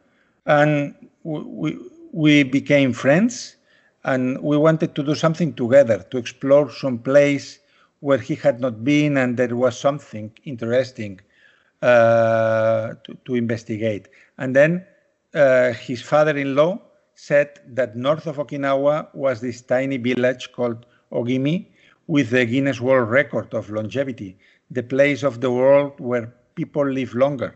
[0.46, 1.78] And we,
[2.12, 3.56] we became friends
[4.04, 7.60] and we wanted to do something together to explore some place
[8.02, 11.22] where he had not been and there was something interesting
[11.82, 14.10] uh, to, to, investigate.
[14.38, 14.86] And then
[15.34, 16.80] uh, his father-in-law
[17.16, 21.68] said that north of Okinawa was this tiny village called Ogimi
[22.08, 24.38] with the Guinness World Record of longevity,
[24.72, 27.56] the place of the world where people live longer.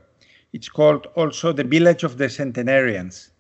[0.54, 3.32] It's called also the village of the centenarians.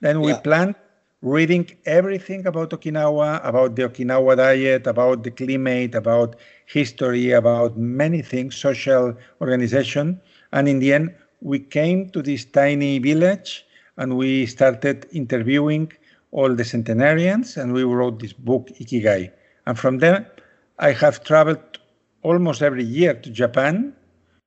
[0.00, 0.40] Then we yeah.
[0.40, 0.74] planned
[1.22, 8.22] reading everything about Okinawa, about the Okinawa diet, about the climate, about history, about many
[8.22, 10.20] things, social organization.
[10.52, 15.92] And in the end, we came to this tiny village and we started interviewing
[16.32, 19.30] all the centenarians and we wrote this book, Ikigai.
[19.66, 20.30] And from there,
[20.78, 21.79] I have traveled
[22.22, 23.94] almost every year to Japan,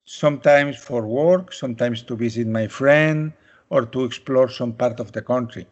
[0.05, 3.33] sometimes for work, sometimes to visit my friend
[3.69, 5.67] or to explore some part of the country.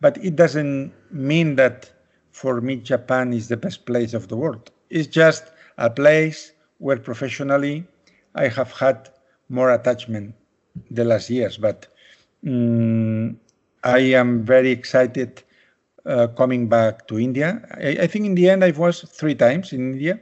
[0.00, 1.90] But it doesn't mean that
[2.32, 4.70] for me, Japan is the best place of the world.
[4.90, 7.86] It's just a place where professionally
[8.34, 9.10] I have had
[9.48, 10.34] more attachment
[10.90, 11.58] the last years.
[11.58, 11.86] But
[12.46, 13.38] um,
[13.84, 15.42] I am very excited
[16.06, 17.62] uh, coming back to India.
[17.74, 20.18] I, I, think in the end I was three times in India,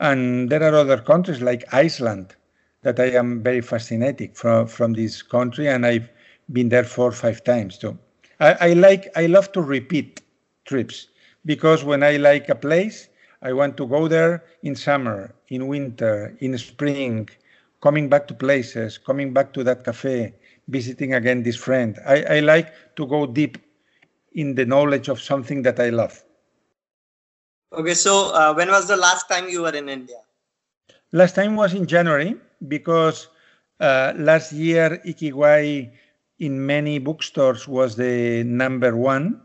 [0.00, 2.34] and there are other countries like Iceland
[2.82, 6.10] that I am very fascinated from from this country, and I've
[6.52, 7.98] been there four or five times too.
[8.40, 10.22] I, I like I love to repeat
[10.64, 11.08] trips
[11.44, 13.08] because when I like a place,
[13.42, 17.28] I want to go there in summer, in winter, in spring,
[17.82, 20.34] coming back to places, coming back to that cafe,
[20.68, 21.98] visiting again this friend.
[22.06, 23.58] I, I like to go deep
[24.32, 26.23] in the knowledge of something that I love.
[27.76, 30.18] Okay, so uh, when was the last time you were in India?
[31.10, 32.36] Last time was in January
[32.68, 33.26] because
[33.80, 35.90] uh, last year Ikigai
[36.38, 39.40] in many bookstores was the number one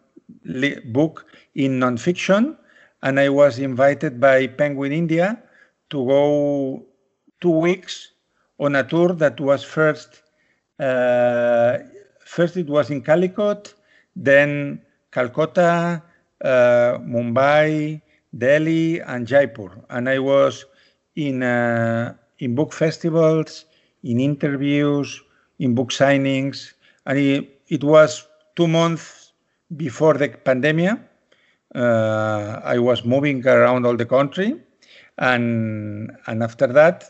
[0.93, 2.55] book in nonfiction,
[3.01, 5.41] and I was invited by Penguin India
[5.89, 6.85] to go
[7.41, 8.11] two weeks
[8.59, 10.21] on a tour that was first
[10.79, 11.79] uh,
[12.23, 13.73] first it was in Calicut,
[14.15, 16.03] then Calcutta,
[16.43, 16.47] uh,
[17.01, 18.01] Mumbai,
[18.37, 20.65] Delhi, and Jaipur, and I was
[21.15, 23.65] in uh, in book festivals,
[24.03, 25.21] in interviews,
[25.59, 26.73] in book signings,
[27.05, 29.33] and it, it was two months
[29.75, 30.99] before the pandemic.
[31.75, 34.55] Uh, I was moving around all the country,
[35.17, 37.05] and and after that,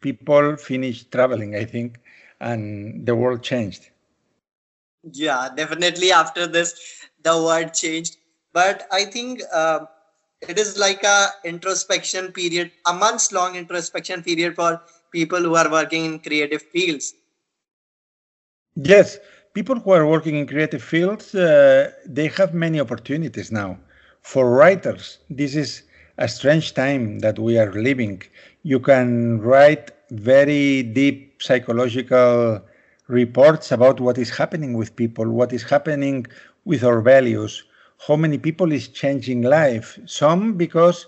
[0.00, 1.54] people finished traveling.
[1.56, 1.98] I think,
[2.40, 3.90] and the world changed.
[5.12, 6.12] Yeah, definitely.
[6.12, 6.74] After this,
[7.22, 8.16] the world changed.
[8.52, 9.86] But I think uh,
[10.40, 15.70] it is like a introspection period, a months long introspection period for people who are
[15.70, 17.14] working in creative fields
[18.76, 19.18] Yes,
[19.54, 23.78] people who are working in creative fields, uh, they have many opportunities now.
[24.22, 25.82] For writers, this is
[26.18, 28.22] a strange time that we are living.
[28.62, 32.62] You can write very deep psychological
[33.08, 36.26] reports about what is happening with people, what is happening
[36.64, 37.64] with our values,
[38.06, 39.98] how many people is changing life.
[40.06, 41.06] Some because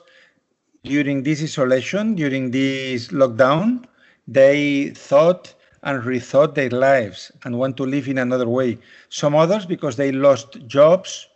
[0.85, 3.85] during this isolation, during this lockdown,
[4.27, 8.79] they thought and rethought their lives and want to live in another way.
[9.09, 11.29] Some others because they lost jobs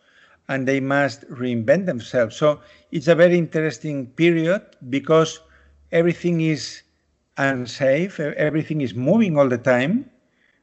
[0.49, 2.37] and they must reinvent themselves.
[2.37, 5.41] So it's a very interesting period because
[5.93, 6.83] everything is
[7.37, 10.11] unsafe, everything is moving all the time.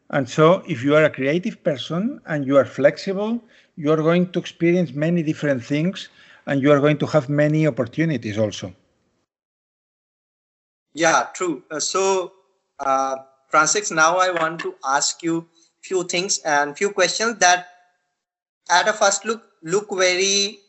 [0.09, 3.43] And so if you are a creative person and you are flexible,
[3.77, 6.09] you are going to experience many different things
[6.47, 8.73] and you are going to have many opportunities also.
[10.93, 11.63] Yeah, true.
[11.69, 12.33] Uh, so,
[12.79, 13.17] uh,
[13.53, 15.47] Francesc, now I want to ask you
[15.81, 17.67] few things and few questions that
[18.69, 20.59] at a first look look very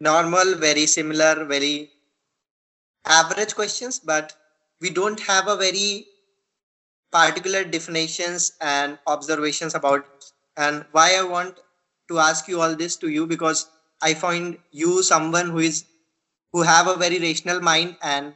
[0.00, 1.90] normal, very similar, very
[3.04, 4.34] average questions, but
[4.80, 6.06] we don't have a very
[7.12, 10.06] particular definitions and observations about
[10.56, 11.58] and why I want
[12.10, 13.66] to ask you all this to you because
[14.02, 15.84] I find you someone who is
[16.52, 18.34] who have a very rational mind and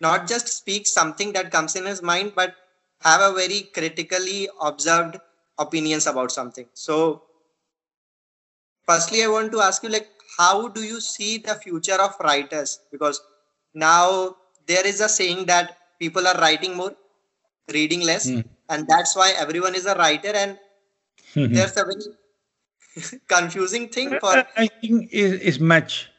[0.00, 2.54] not just speak something that comes in his mind, but
[3.00, 5.16] have a very critically observed
[5.58, 6.66] opinions about something.
[6.74, 7.22] So
[8.86, 12.80] firstly, I want to ask you like how do you see the future of writers?
[12.92, 13.20] Because
[13.72, 14.36] now
[14.66, 16.94] there is a saying that people are writing more,
[17.72, 18.44] reading less, mm.
[18.68, 20.58] and that's why everyone is a writer and
[21.34, 22.06] there's a very
[23.28, 26.10] confusing thing for i think it's much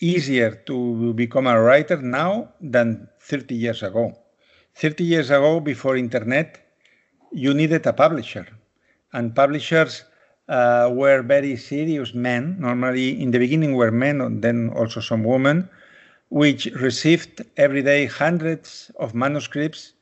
[0.00, 4.12] easier to become a writer now than 30 years ago.
[4.74, 6.60] 30 years ago before internet
[7.32, 8.46] you needed a publisher.
[9.12, 10.04] And publishers
[10.48, 12.56] uh, were very serious men.
[12.60, 15.68] Normally in the beginning were men and then also some women
[16.28, 19.92] which received every day hundreds of manuscripts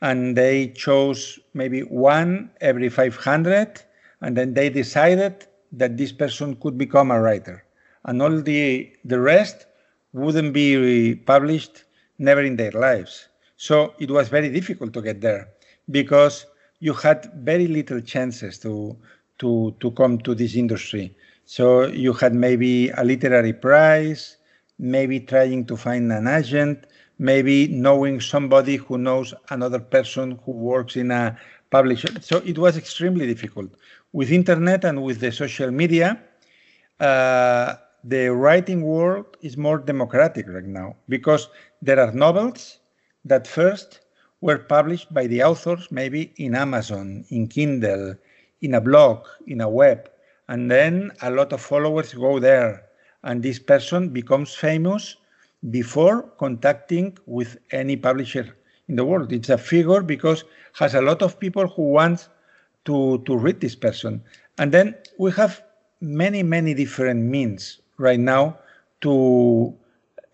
[0.00, 3.82] and they chose maybe one every 500
[4.24, 7.62] and then they decided that this person could become a writer.
[8.06, 9.66] And all the the rest
[10.12, 11.84] wouldn't be published
[12.18, 13.28] never in their lives.
[13.56, 15.48] So it was very difficult to get there
[15.90, 16.46] because
[16.80, 18.96] you had very little chances to
[19.40, 21.16] to to come to this industry.
[21.44, 24.38] So you had maybe a literary prize
[24.78, 26.86] maybe trying to find an agent
[27.18, 31.38] maybe knowing somebody who knows another person who works in a
[31.70, 32.08] publisher.
[32.20, 33.70] So it was extremely difficult
[34.14, 36.22] with internet and with the social media,
[37.00, 37.74] uh,
[38.04, 41.48] the writing world is more democratic right now because
[41.82, 42.78] there are novels
[43.24, 44.00] that first
[44.40, 48.14] were published by the authors maybe in Amazon, in Kindle,
[48.62, 50.08] in a blog, in a web,
[50.48, 52.84] and then a lot of followers go there,
[53.24, 55.16] and this person becomes famous
[55.70, 58.56] before contacting with any publisher
[58.88, 59.32] in the world.
[59.32, 62.28] It's a figure because has a lot of people who want
[62.84, 64.22] to, to read this person.
[64.58, 65.62] And then we have
[66.00, 68.58] many, many different means right now
[69.00, 69.74] to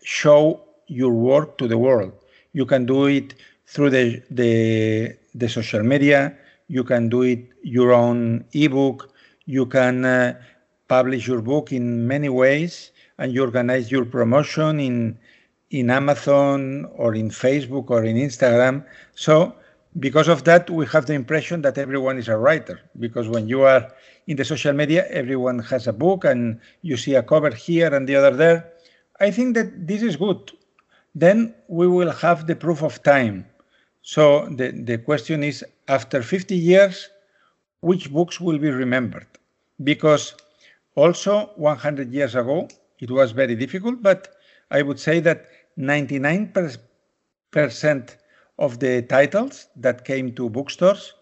[0.03, 2.11] show your work to the world.
[2.53, 3.33] You can do it
[3.67, 6.35] through the, the, the social media,
[6.67, 9.13] you can do it your own ebook,
[9.45, 10.39] you can uh,
[10.87, 15.17] publish your book in many ways, and you organize your promotion in,
[15.69, 18.83] in Amazon or in Facebook or in Instagram.
[19.15, 19.55] So
[19.99, 22.79] because of that, we have the impression that everyone is a writer.
[22.99, 23.91] Because when you are
[24.27, 28.07] in the social media, everyone has a book and you see a cover here and
[28.07, 28.71] the other there.
[29.19, 30.51] I think that this is good.
[31.13, 33.45] Then we will have the proof of time.
[34.01, 37.09] So the, the question is after 50 years,
[37.81, 39.27] which books will be remembered?
[39.83, 40.35] Because
[40.95, 44.35] also 100 years ago, it was very difficult, but
[44.69, 48.15] I would say that 99%
[48.61, 51.13] of the titles that came to bookstores,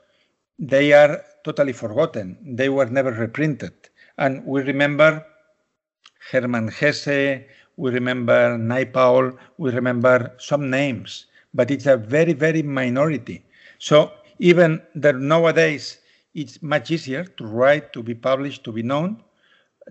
[0.59, 2.37] they are totally forgotten.
[2.59, 3.73] They were never reprinted.
[4.17, 5.25] And we remember
[6.31, 7.45] Hermann Hesse,
[7.77, 13.45] we remember Naipaul, we remember some names, but it's a very, very minority.
[13.77, 15.99] So even that nowadays
[16.35, 19.23] it's much easier to write, to be published, to be known,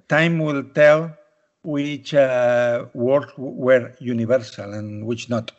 [0.08, 1.16] time will tell
[1.62, 5.50] which uh, works were universal and which not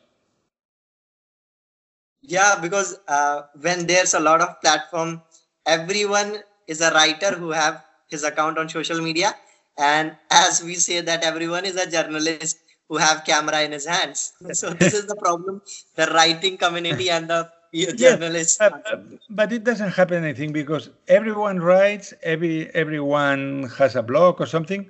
[2.22, 5.22] yeah because uh, when there's a lot of platform
[5.66, 9.34] everyone is a writer who have his account on social media.
[9.78, 12.58] And as we say that everyone is a journalist
[12.90, 14.34] who have camera in his hands.
[14.52, 15.62] So this is the problem
[15.96, 18.98] the writing community and the journalists yeah, uh,
[19.30, 24.90] but it doesn't happen anything because everyone writes every everyone has a blog or something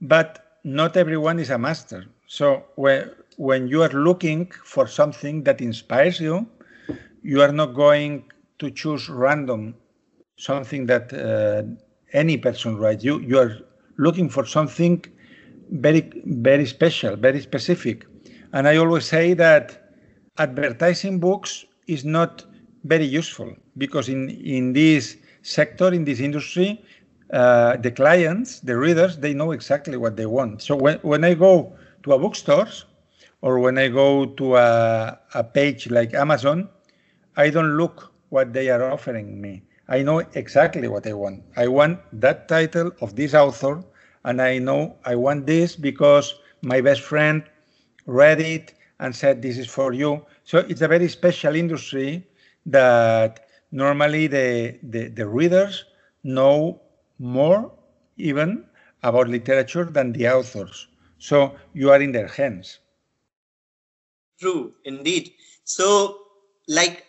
[0.00, 2.06] but not everyone is a master.
[2.26, 3.10] So when
[3.48, 6.46] when you are looking for something that inspires you,
[7.22, 8.22] you are not going
[8.58, 9.74] to choose random
[10.36, 11.62] something that uh,
[12.12, 13.02] any person writes.
[13.02, 13.52] You you are
[13.96, 15.04] looking for something
[15.86, 16.02] very
[16.48, 18.06] very special, very specific.
[18.52, 19.64] And I always say that
[20.36, 22.44] advertising books is not
[22.84, 26.68] very useful because in in this sector in this industry
[27.32, 31.32] uh, the clients the readers they know exactly what they want so when, when i
[31.34, 31.72] go
[32.02, 32.68] to a bookstore
[33.42, 36.68] or when i go to a, a page like amazon
[37.36, 41.66] i don't look what they are offering me i know exactly what i want i
[41.66, 43.82] want that title of this author
[44.24, 47.42] and i know i want this because my best friend
[48.06, 52.26] read it and said this is for you so it's a very special industry
[52.66, 55.84] that normally the, the, the readers
[56.24, 56.80] know
[57.18, 57.72] more
[58.16, 58.64] even
[59.02, 60.88] about literature than the authors.
[61.18, 62.79] So you are in their hands.
[64.40, 65.32] True, indeed.
[65.64, 66.18] So,
[66.66, 67.04] like,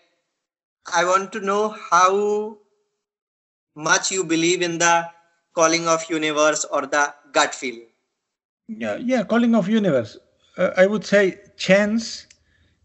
[0.94, 2.58] I want to know how
[3.76, 5.08] much you believe in the
[5.56, 7.88] calling of universe or the gut feeling.
[8.68, 10.18] Yeah, yeah, calling of universe.
[10.58, 12.28] Uh, I would say chance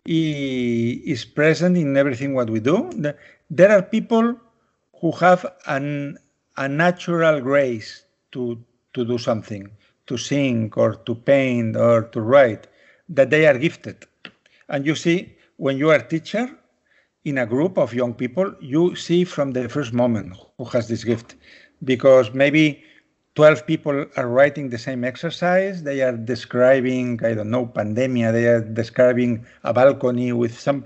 [0.05, 2.91] is present in everything what we do.
[3.51, 4.37] There are people
[5.01, 6.19] who have an,
[6.57, 8.63] a natural grace to,
[8.95, 9.69] to do something,
[10.07, 12.69] to sing or to paint or to write,
[13.09, 14.05] that they are gifted.
[14.69, 16.51] And you see, when you are a teacher
[17.25, 21.05] in a group of young people, you see from the first moment who has this
[21.05, 21.37] gift.
[21.85, 22.83] Because maybe
[23.37, 25.83] 12 people are writing the same exercise.
[25.83, 28.33] They are describing, I don't know, pandemia.
[28.33, 30.85] They are describing a balcony with some,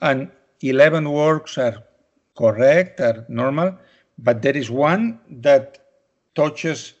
[0.00, 0.30] and
[0.60, 1.82] 11 works are
[2.36, 3.76] correct are normal,
[4.18, 5.78] but there is one that
[6.34, 6.94] touches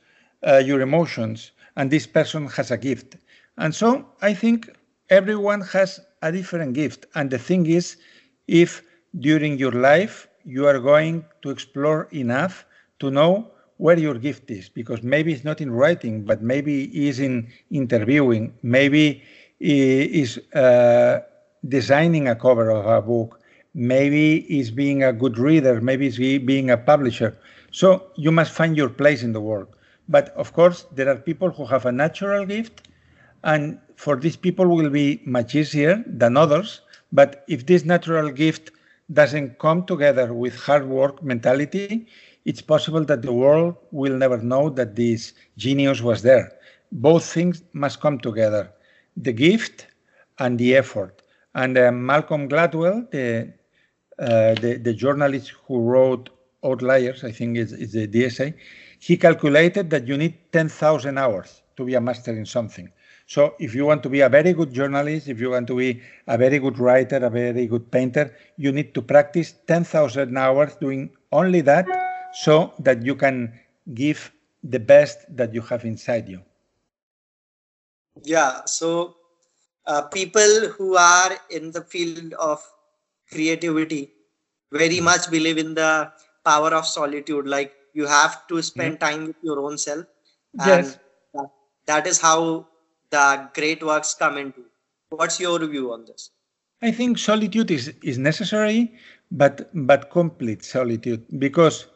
[0.46, 3.16] uh, your emotions, and this person has a gift.
[3.56, 4.70] And so I think
[5.10, 7.06] everyone has a different gift.
[7.14, 7.96] And the thing is,
[8.48, 8.82] if
[9.18, 12.64] during your life you are going to explore enough
[13.00, 17.18] to know where your gift is, because maybe it's not in writing, but maybe is
[17.18, 19.22] in interviewing, maybe
[19.58, 21.20] is uh,
[21.68, 23.40] designing a cover of a book,
[23.74, 27.36] maybe is being a good reader, maybe is being a publisher.
[27.70, 29.68] So you must find your place in the world.
[30.08, 32.88] But of course, there are people who have a natural gift,
[33.44, 36.80] and for these people will be much easier than others.
[37.12, 38.72] But if this natural gift
[39.12, 42.08] doesn't come together with hard work mentality,
[42.44, 46.52] it's possible that the world will never know that this genius was there.
[46.90, 48.72] Both things must come together
[49.16, 49.86] the gift
[50.38, 51.22] and the effort.
[51.54, 53.52] And uh, Malcolm Gladwell, the
[54.18, 56.30] uh, the, the journalist who wrote
[56.64, 58.54] Outliers, I think is, is the, essay,
[58.98, 62.90] he calculated that you need 10,000 hours to be a master in something.
[63.32, 66.02] So if you want to be a very good journalist, if you want to be
[66.26, 71.08] a very good writer, a very good painter, you need to practice 10,000 hours doing
[71.32, 71.86] only that
[72.34, 73.58] so that you can
[73.94, 74.30] give
[74.62, 76.42] the best that you have inside you.
[78.22, 79.16] Yeah, so
[79.86, 82.62] uh, people who are in the field of
[83.30, 84.12] creativity
[84.70, 85.04] very hmm.
[85.04, 86.12] much believe in the
[86.44, 89.04] power of solitude like you have to spend hmm.
[89.06, 90.04] time with your own self
[90.66, 90.98] yes.
[91.34, 91.48] and
[91.86, 92.66] that is how
[93.16, 94.62] the great works come into
[95.10, 96.30] what's your view on this
[96.82, 98.80] i think solitude is, is necessary
[99.30, 101.86] but but complete solitude because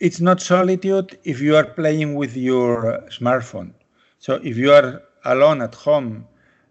[0.00, 3.70] it's not solitude if you are playing with your smartphone
[4.18, 6.26] so if you are alone at home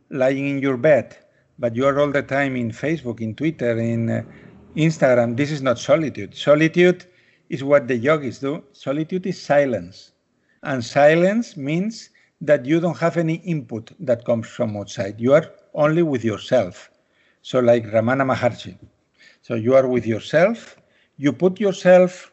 [0.09, 1.15] lying in your bed
[1.59, 4.24] but you are all the time in Facebook, in Twitter, in uh,
[4.76, 5.36] Instagram.
[5.36, 6.34] This is not solitude.
[6.34, 7.05] Solitude
[7.49, 8.63] is what the yogis do.
[8.72, 10.13] Solitude is silence.
[10.63, 12.09] And silence means
[12.41, 15.19] that you don't have any input that comes from outside.
[15.19, 16.89] You are only with yourself.
[17.41, 18.77] So, like Ramana Maharshi.
[19.41, 20.77] So, you are with yourself.
[21.17, 22.31] You put yourself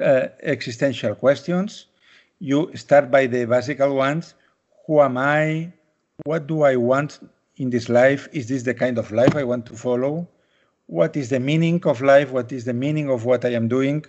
[0.00, 1.86] uh, existential questions.
[2.38, 4.34] You start by the basic ones
[4.86, 5.72] Who am I?
[6.24, 7.20] What do I want
[7.56, 8.28] in this life?
[8.32, 10.28] Is this the kind of life I want to follow?
[10.86, 12.30] What is the meaning of life?
[12.30, 14.04] What is the meaning of what I am doing?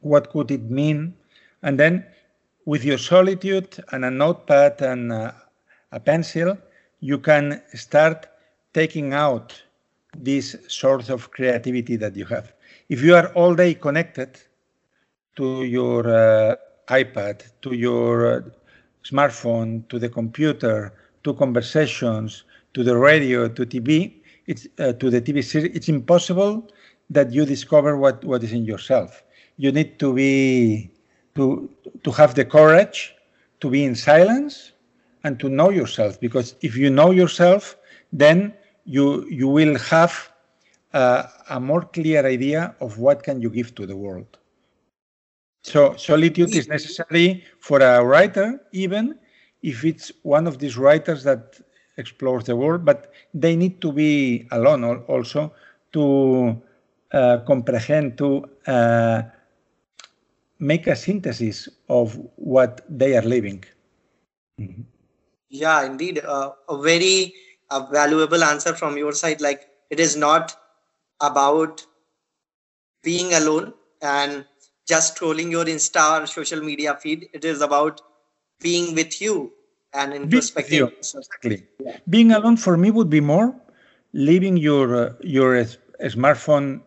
[0.00, 1.14] What could it mean?
[1.62, 2.04] And then,
[2.66, 5.34] with your solitude and a notepad and a,
[6.04, 6.58] pencil,
[7.00, 8.26] you can start
[8.72, 9.62] taking out
[10.16, 12.52] this source of creativity that you have.
[12.88, 14.40] If you are all day connected
[15.36, 16.56] to your uh,
[16.88, 18.40] iPad, to your uh,
[19.04, 20.92] smartphone, to the computer,
[21.22, 22.42] to conversations,
[22.74, 24.14] to the radio, to TV,
[24.46, 26.68] it's uh, to the TV series, it's impossible
[27.10, 29.22] that you discover what, what is in yourself.
[29.56, 30.90] You need to be
[31.34, 31.70] to
[32.02, 33.14] to have the courage
[33.60, 34.72] to be in silence
[35.24, 37.76] and to know yourself because if you know yourself
[38.12, 38.52] then
[38.84, 40.30] you you will have
[40.94, 44.38] uh, a more clear idea of what can you give to the world.
[45.62, 49.18] So solitude is necessary for a writer, even
[49.62, 51.58] if it's one of these writers that
[51.96, 55.52] explores the world, but they need to be alone also
[55.92, 56.62] to
[57.12, 59.22] uh, comprehend, to uh,
[60.58, 63.64] make a synthesis of what they are living.
[64.60, 64.82] Mm-hmm.
[65.48, 66.18] Yeah, indeed.
[66.24, 67.34] Uh, a very
[67.70, 69.40] uh, valuable answer from your side.
[69.40, 70.56] Like, it is not
[71.20, 71.84] about
[73.02, 74.44] being alone and
[74.86, 77.28] just scrolling your Insta or social media feed.
[77.32, 78.00] It is about
[78.60, 79.52] being with you
[79.92, 80.90] and in introspective.
[80.98, 81.66] Exactly.
[81.78, 81.96] Yeah.
[82.08, 83.54] Being alone for me would be more
[84.12, 85.64] leaving your uh, your
[86.04, 86.80] smartphone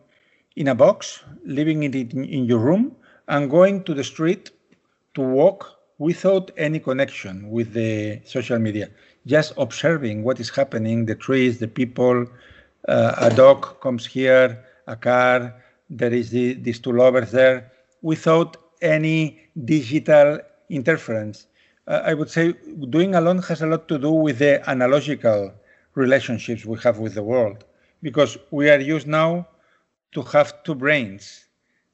[0.56, 2.96] in a box, leaving it in, in your room,
[3.28, 4.50] and going to the street
[5.14, 8.88] to walk without any connection with the social media.
[9.26, 12.26] Just observing what is happening, the trees, the people.
[12.86, 15.54] Uh, a dog comes here, a car.
[15.90, 17.70] There is the, these two lovers there,
[18.02, 20.38] without any digital
[20.70, 21.48] interference
[21.88, 22.52] uh, I would say
[22.90, 25.52] doing alone has a lot to do with the analogical
[25.94, 27.64] relationships we have with the world,
[28.02, 29.48] because we are used now
[30.12, 31.46] to have two brains,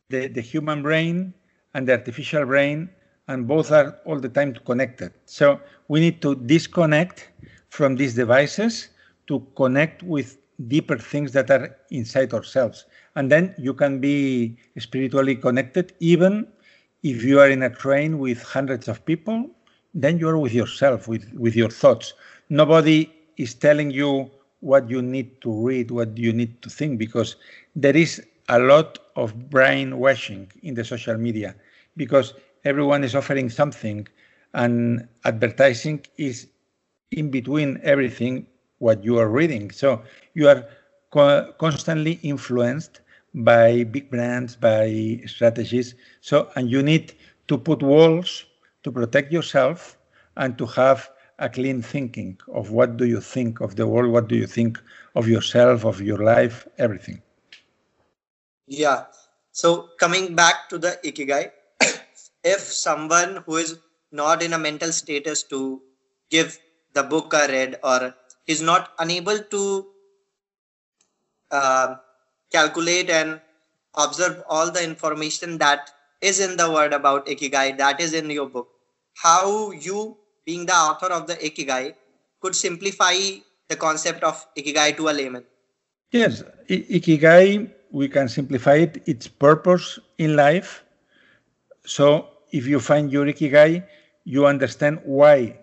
[0.09, 1.35] the, the human brain
[1.75, 2.89] and the artificial brain,
[3.29, 5.13] and both are all the time connected.
[5.25, 7.31] So we need to disconnect
[7.71, 8.91] from these devices
[9.27, 10.39] to connect with
[10.69, 12.87] deeper things that are inside ourselves.
[13.17, 16.47] And then you can be spiritually connected even
[17.03, 19.51] if you are in a train with hundreds of people
[19.95, 22.13] then you're with yourself, with, with your thoughts.
[22.51, 24.31] Nobody is telling you
[24.61, 27.37] what you need to read, what you need to think, because
[27.77, 31.55] there is a lot of brainwashing in the social media
[31.97, 32.35] because
[32.65, 34.07] everyone is offering something
[34.55, 36.49] and advertising is
[37.11, 38.47] in between everything
[38.79, 39.71] what you are reading.
[39.71, 40.03] So
[40.35, 40.65] you are
[41.11, 43.01] co constantly influenced
[43.35, 45.95] by big brands, by strategies.
[46.21, 47.15] So, and you need
[47.49, 48.45] to put walls
[48.85, 49.99] to protect yourself
[50.37, 54.29] and to have a clean thinking of what do you think of the world, what
[54.29, 54.81] do you think
[55.15, 57.23] of yourself, of your life, everything.
[58.67, 59.05] Yeah.
[59.53, 61.51] So coming back to the ikigai,
[62.45, 63.79] if someone who is
[64.13, 65.81] not in a mental status to
[66.31, 66.59] give
[66.93, 68.15] the book a read or
[68.47, 69.87] is not unable to
[71.51, 71.97] uh,
[72.53, 73.41] calculate and
[73.97, 75.91] observe all the information that
[76.21, 78.69] is in the word about ikigai that is in your book
[79.15, 81.95] how you, being the author of the Ikigai,
[82.41, 83.15] could simplify
[83.69, 85.45] the concept of Ikigai to a layman.
[86.13, 90.85] Yes, I- Ikigai, we can simplify it, its purpose in life.
[91.87, 93.85] So if you find your Ikigai,
[94.25, 95.57] you understand why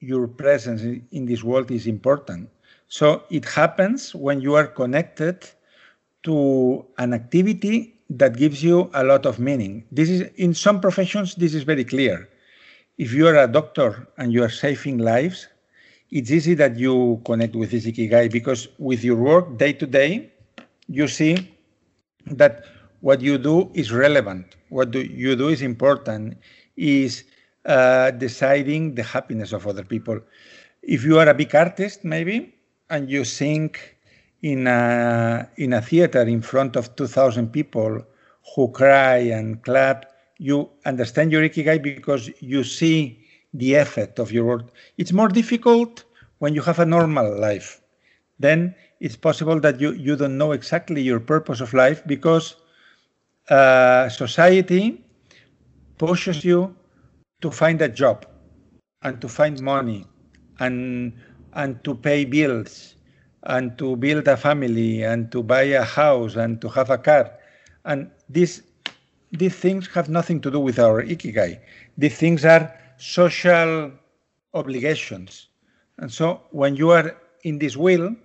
[0.00, 0.82] your presence
[1.12, 2.48] in this world is important.
[2.88, 5.44] So it happens when you are connected
[6.22, 9.84] to an activity that gives you a lot of meaning.
[9.92, 12.28] This is in some professions this is very clear
[12.96, 15.48] if you are a doctor and you are saving lives,
[16.10, 20.30] it's easy that you connect with this ikigai because with your work day to day,
[20.88, 21.50] you see
[22.26, 22.64] that
[23.00, 24.56] what you do is relevant.
[24.70, 26.36] What do you do is important.
[26.76, 27.24] Is
[27.66, 30.20] uh, deciding the happiness of other people.
[30.82, 32.54] If you are a big artist, maybe,
[32.90, 33.74] and you sing
[34.42, 38.02] in a in a theater in front of 2,000 people
[38.54, 43.18] who cry and clap, you understand your ikigai because you see
[43.54, 44.66] the effect of your work.
[44.98, 46.04] It's more difficult
[46.38, 47.80] when you have a normal life.
[48.38, 48.74] Then
[49.04, 52.56] it's possible that you, you don't know exactly your purpose of life because
[53.50, 55.04] uh, society
[55.98, 56.74] pushes you
[57.42, 58.24] to find a job
[59.02, 60.06] and to find money
[60.58, 61.12] and
[61.52, 62.96] and to pay bills
[63.42, 67.30] and to build a family and to buy a house and to have a car
[67.84, 68.62] and this
[69.32, 71.60] these things have nothing to do with our ikigai.
[71.98, 73.92] These things are social
[74.54, 75.48] obligations.
[75.98, 78.16] And so when you are in this wheel,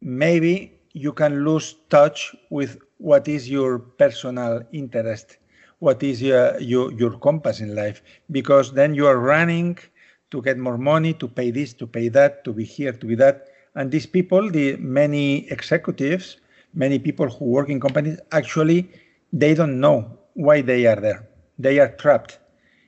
[0.00, 5.38] maybe you can lose touch with what is your personal interest,
[5.78, 9.78] what is your, your, your compass in life, because then you are running
[10.30, 13.14] to get more money, to pay this, to pay that, to be here, to be
[13.14, 13.48] that.
[13.74, 16.38] And these people, the many executives,
[16.74, 18.88] many people who work in companies actually
[19.32, 21.28] they don't know why they are there.
[21.58, 22.38] They are trapped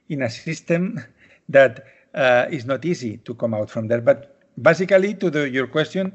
[0.09, 1.05] in a system
[1.49, 1.85] that
[2.15, 4.01] uh, is not easy to come out from there.
[4.01, 6.13] But basically, to the, your question,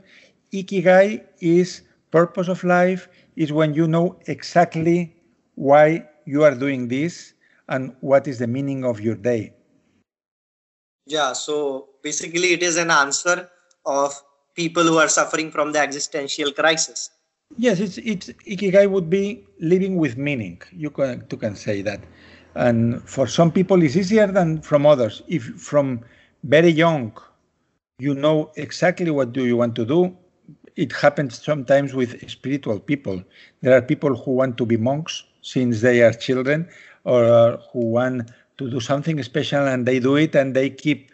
[0.52, 1.82] ikigai is
[2.12, 5.16] purpose of life is when you know exactly
[5.56, 7.34] why you are doing this
[7.70, 9.54] and what is the meaning of your day.
[11.06, 13.50] Yeah, so basically, it is an answer
[13.86, 14.14] of
[14.56, 17.10] people who are suffering from the existential crisis
[17.58, 20.62] Yes, it's it's ikigai would be living with meaning.
[20.74, 22.02] You can you can say that,
[22.56, 25.22] and for some people it's easier than from others.
[25.28, 26.02] If from
[26.44, 27.14] very young,
[28.00, 30.18] you know exactly what do you want to do.
[30.76, 33.24] It happens sometimes with spiritual people.
[33.62, 36.68] There are people who want to be monks since they are children,
[37.06, 41.12] or who want to do something special and they do it and they keep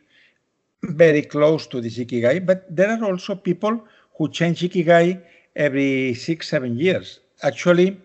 [0.84, 2.46] very close to this ikigai.
[2.46, 3.82] But there are also people
[4.18, 5.22] who change ikigai
[5.56, 7.20] every six, seven years.
[7.44, 8.00] Actually,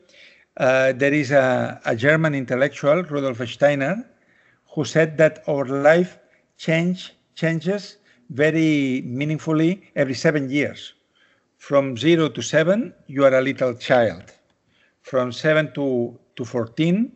[0.59, 4.05] uh, there is a, a, German intellectual, Rudolf Steiner,
[4.75, 6.19] who said that our life
[6.57, 7.99] change changes
[8.31, 10.95] very meaningfully every seven years.
[11.67, 14.23] From zero to seven, you are a little child.
[15.03, 17.11] From seven to, to 14,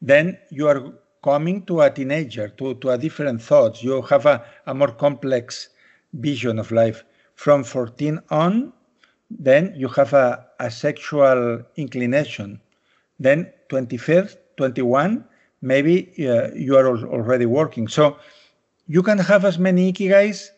[0.00, 0.92] then you are
[1.24, 3.82] coming to a teenager, to, to a different thoughts.
[3.82, 5.70] You have a, a more complex
[6.12, 7.02] vision of life.
[7.34, 8.72] From 14 on,
[9.30, 12.60] then you have a, a sexual inclination.
[13.18, 15.24] Then 21st, 21,
[15.60, 17.88] maybe uh, you are already working.
[17.88, 18.16] So
[18.86, 20.50] you can have as many ikigais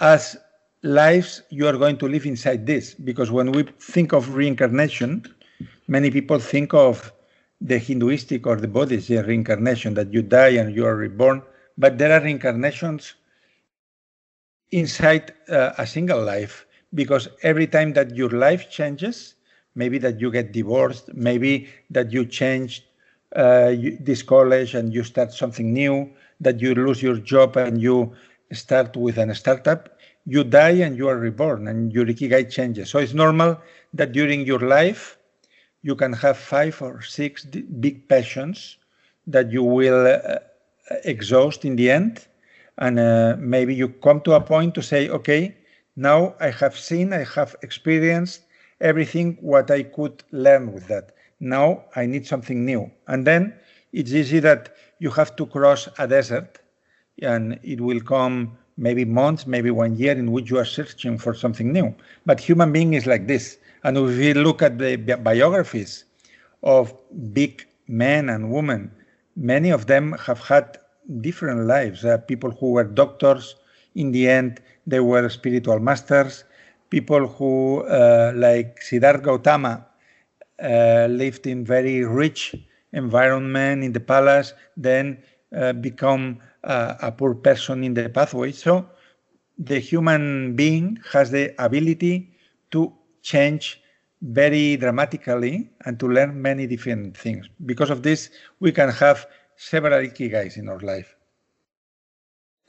[0.00, 0.36] as
[0.82, 2.94] lives you are going to live inside this.
[2.94, 5.24] Because when we think of reincarnation,
[5.88, 7.12] many people think of
[7.60, 11.42] the Hinduistic or the Buddhist reincarnation that you die and you are reborn,
[11.76, 13.14] but there are reincarnations
[14.70, 19.34] inside uh, a single life because every time that your life changes,
[19.74, 22.86] maybe that you get divorced, maybe that you change
[23.36, 26.10] uh, this college and you start something new,
[26.40, 28.12] that you lose your job and you
[28.52, 29.96] start with a startup,
[30.26, 32.90] you die and you are reborn and your ikigai changes.
[32.90, 33.60] So it's normal
[33.94, 35.18] that during your life,
[35.82, 38.76] you can have five or six big passions
[39.26, 40.38] that you will uh,
[41.04, 42.26] exhaust in the end.
[42.78, 45.56] And uh, maybe you come to a point to say, okay,
[45.96, 48.42] now I have seen, I have experienced
[48.80, 51.12] everything what I could learn with that.
[51.40, 52.90] Now I need something new.
[53.08, 53.54] And then
[53.92, 56.58] it's easy that you have to cross a desert
[57.22, 61.34] and it will come maybe months, maybe one year in which you are searching for
[61.34, 61.94] something new.
[62.26, 63.58] But human being is like this.
[63.84, 66.04] And if we look at the biographies
[66.62, 66.92] of
[67.32, 68.90] big men and women,
[69.36, 70.78] many of them have had
[71.20, 72.04] different lives.
[72.04, 73.54] Uh, people who were doctors,
[73.94, 76.44] in the end, they were spiritual masters.
[76.88, 79.86] People who, uh, like Siddhartha Gautama,
[80.62, 82.54] uh, lived in very rich
[82.92, 85.22] environment in the palace, then
[86.64, 88.52] uh, a poor person in the pathway.
[88.52, 88.86] So
[89.58, 92.32] the human being has the ability
[92.70, 92.92] to
[93.22, 93.80] change
[94.22, 97.48] very dramatically and to learn many different things.
[97.64, 98.30] Because of this,
[98.60, 101.16] we can have several ikigais in our life.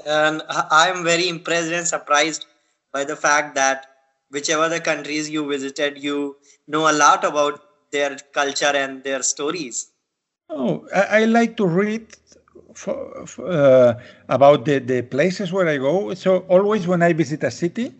[0.05, 2.45] And I'm very impressed and surprised
[2.91, 3.85] by the fact that
[4.29, 6.37] whichever the countries you visited, you
[6.67, 7.61] know a lot about
[7.91, 9.91] their culture and their stories.
[10.49, 12.07] Oh, I, I like to read
[12.73, 13.93] for, uh,
[14.29, 16.13] about the, the places where I go.
[16.13, 17.93] So always when I visit a city,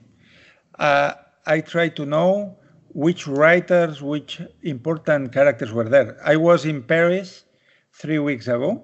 [0.79, 1.13] uh,
[1.45, 2.57] I try to know
[2.93, 6.19] which writers, which important characters were there.
[6.25, 7.45] I was in Paris
[7.93, 8.83] three weeks ago,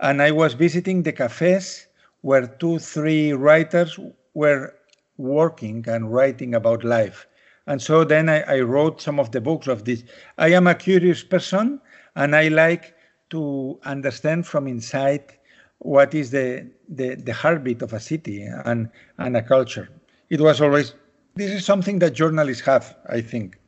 [0.00, 1.86] and I was visiting the cafes
[2.20, 3.98] where two, three writers
[4.34, 4.74] were
[5.16, 7.26] working and writing about life.
[7.66, 10.04] And so then I, I wrote some of the books of this.
[10.38, 11.80] I am a curious person,
[12.14, 12.94] and I like
[13.30, 15.24] to understand from inside
[15.78, 19.88] what is the, the, the heartbeat of a city and, and a culture.
[20.30, 20.94] It was always
[21.36, 23.58] this is something that journalists have, I think.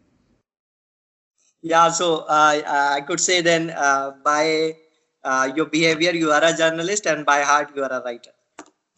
[1.61, 4.77] Yeah, so uh, I could say then uh, by
[5.23, 8.31] uh, your behavior, you are a journalist, and by heart, you are a writer.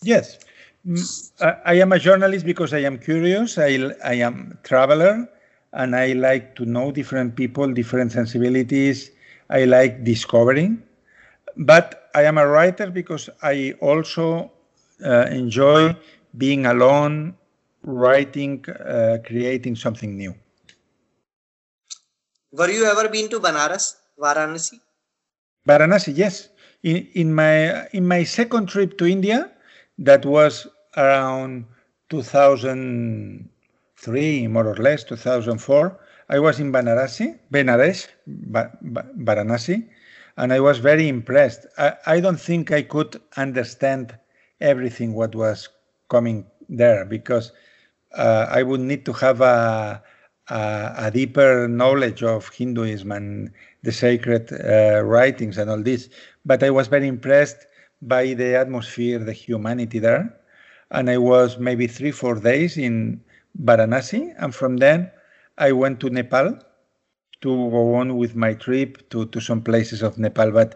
[0.02, 0.38] Yes,
[0.86, 3.58] mm, I am a journalist because I am curious.
[3.58, 5.28] I, I am traveler,
[5.72, 9.10] and I like to know different people, different sensibilities.
[9.50, 10.82] I like discovering,
[11.56, 14.52] but I am a writer because I also
[15.04, 15.96] uh, enjoy
[16.38, 17.34] being alone
[17.82, 20.34] writing, uh, creating something new.
[22.52, 24.78] Were you ever been to Banaras, Varanasi?
[25.66, 26.48] Varanasi, yes.
[26.82, 29.50] In, in my in my second trip to India,
[29.98, 31.66] that was around
[32.08, 35.98] 2003, more or less, 2004.
[36.30, 39.88] I was in Banarasi, Benares, Varanasi,
[40.36, 41.66] and I was very impressed.
[41.76, 44.16] I, I don't think I could understand
[44.60, 45.68] everything what was
[46.08, 47.50] coming there because
[48.14, 50.00] uh, I would need to have a,
[50.48, 53.50] a, a, deeper knowledge of Hinduism and
[53.82, 56.08] the sacred uh, writings and all this.
[56.44, 57.66] But I was very impressed
[58.02, 60.32] by the atmosphere, the humanity there.
[60.92, 63.20] And I was maybe three, four days in
[63.64, 64.32] Varanasi.
[64.38, 65.10] And from then
[65.58, 66.58] I went to Nepal
[67.42, 70.50] to go on with my trip to, to some places of Nepal.
[70.50, 70.74] But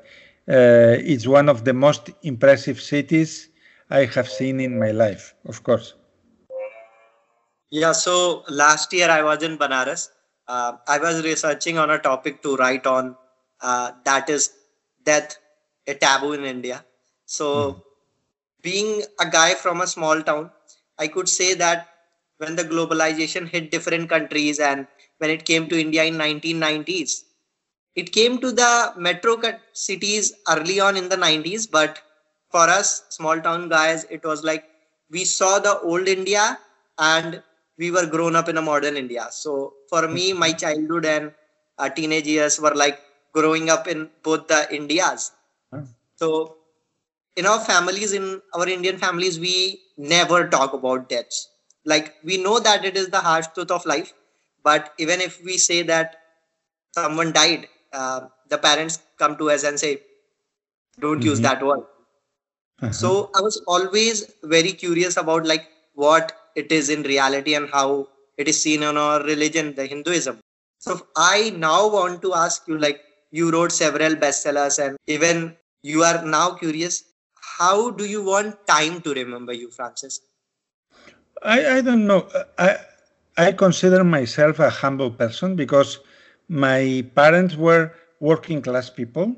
[0.49, 3.49] uh, it's one of the most impressive cities
[3.91, 5.95] I have seen in my life, of course.
[7.70, 10.11] Yeah, so last year I was in Banaras.
[10.47, 13.16] Uh, I was researching on a topic to write on
[13.61, 14.53] uh, that is
[15.05, 15.37] death,
[15.87, 16.85] a taboo in India.
[17.27, 17.83] So, mm.
[18.62, 20.51] being a guy from a small town,
[20.99, 21.89] I could say that
[22.39, 24.87] when the globalization hit different countries and
[25.18, 27.24] when it came to India in 1990s,
[27.95, 29.41] it came to the metro
[29.72, 32.01] cities early on in the 90s, but
[32.51, 34.64] for us small town guys, it was like
[35.11, 36.59] we saw the old India
[36.99, 37.43] and
[37.78, 39.26] we were grown up in a modern India.
[39.30, 41.32] So for me, my childhood and
[41.78, 43.01] uh, teenage years were like
[43.32, 45.32] growing up in both the Indias.
[46.16, 46.57] So
[47.37, 51.49] in our families, in our Indian families, we never talk about deaths.
[51.85, 54.12] Like we know that it is the harsh truth of life,
[54.62, 56.16] but even if we say that
[56.95, 60.03] someone died, uh, the parents come to us and say,
[61.01, 61.28] "Don't mm-hmm.
[61.28, 61.85] use that word."
[62.82, 62.93] Uh-huh.
[62.93, 68.09] So I was always very curious about like what it is in reality and how
[68.37, 70.41] it is seen in our religion, the Hinduism.
[70.78, 76.03] So I now want to ask you, like you wrote several bestsellers, and even you
[76.03, 77.05] are now curious,
[77.59, 80.20] how do you want time to remember you, Francesc?
[81.45, 82.29] I, I don't know.
[82.59, 82.79] I
[83.37, 85.99] I consider myself a humble person because
[86.49, 89.37] my parents were working class people.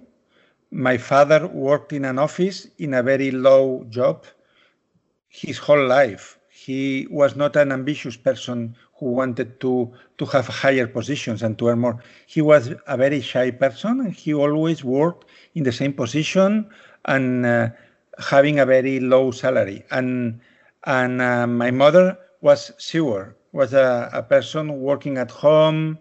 [0.70, 4.24] My father worked in an office in a very low job
[5.28, 10.86] his whole life he was not an ambitious person who wanted to, to have higher
[10.86, 12.02] positions and to earn more.
[12.26, 16.68] He was a very shy person and he always worked in the same position
[17.04, 17.68] and uh,
[18.18, 19.84] having a very low salary.
[19.90, 20.40] And,
[20.86, 25.98] and uh, my mother was Sewer, was a, a person working at home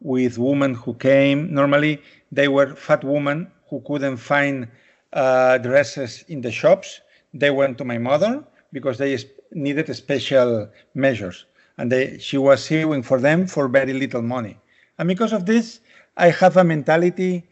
[0.00, 1.52] with women who came.
[1.52, 2.02] Normally,
[2.32, 4.68] they were fat women who couldn't find
[5.12, 7.00] uh, dresses in the shops.
[7.32, 9.16] They went to my mother because they
[9.52, 11.46] needed special measures.
[11.78, 14.58] And they, she was sewing for them for very little money.
[14.98, 15.80] And because of this,
[16.16, 17.44] I have a mentality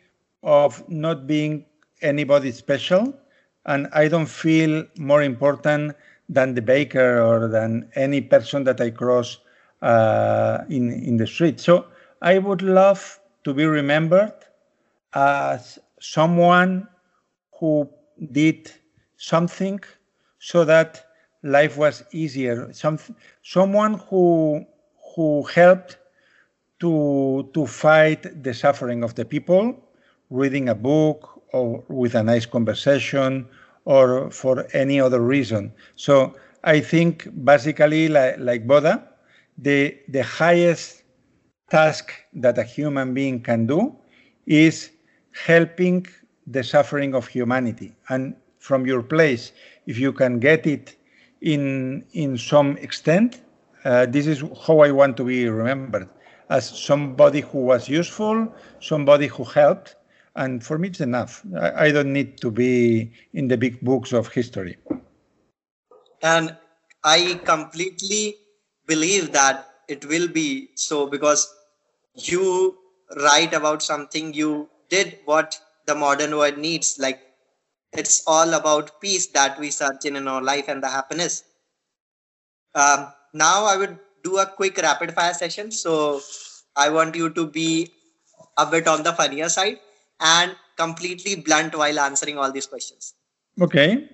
[0.43, 1.67] of not being
[2.03, 3.15] anybody special.
[3.67, 5.95] And I don't feel more important
[6.29, 9.39] than the baker or than any person that I cross
[9.83, 11.61] uh, in, in the street.
[11.61, 11.87] So
[12.23, 14.33] I would love to be remembered
[15.15, 16.89] as someone
[17.59, 17.89] who
[18.33, 18.71] did
[19.17, 19.81] something
[20.39, 21.07] so that
[21.43, 22.73] life was easier.
[22.73, 22.99] Some
[23.43, 24.65] someone who
[25.15, 25.99] who helped
[26.81, 29.77] to to fight the suffering of the people,
[30.31, 33.47] reading a book or with a nice conversation
[33.85, 35.73] or for any other reason.
[35.97, 39.09] So I think basically like, like Buddha,
[39.59, 41.03] the the highest
[41.71, 43.97] task that a human being can do
[44.47, 44.91] is
[45.47, 46.07] helping
[46.47, 47.95] the suffering of humanity.
[48.09, 49.53] And from your place,
[49.87, 50.97] if you can get it
[51.45, 53.41] in in some extent.
[53.85, 56.09] Uh, this is how I want to be remembered
[56.49, 59.97] as somebody who was useful, somebody who helped,
[60.37, 61.43] and for me it's enough.
[61.57, 64.77] I, I don't need to be in the big books of history.
[66.23, 66.57] And
[67.05, 68.37] I completely
[68.87, 71.53] believe that it will be so because
[72.15, 72.77] you
[73.17, 77.21] write about something you did what the modern world needs like
[77.93, 81.45] it's all about peace that we search in in our life and the happiness
[82.75, 86.21] um, now i would do a quick rapid fire session so
[86.77, 87.91] i want you to be
[88.59, 89.79] a bit on the funnier side
[90.21, 93.15] and completely blunt while answering all these questions.
[93.61, 94.09] Okay.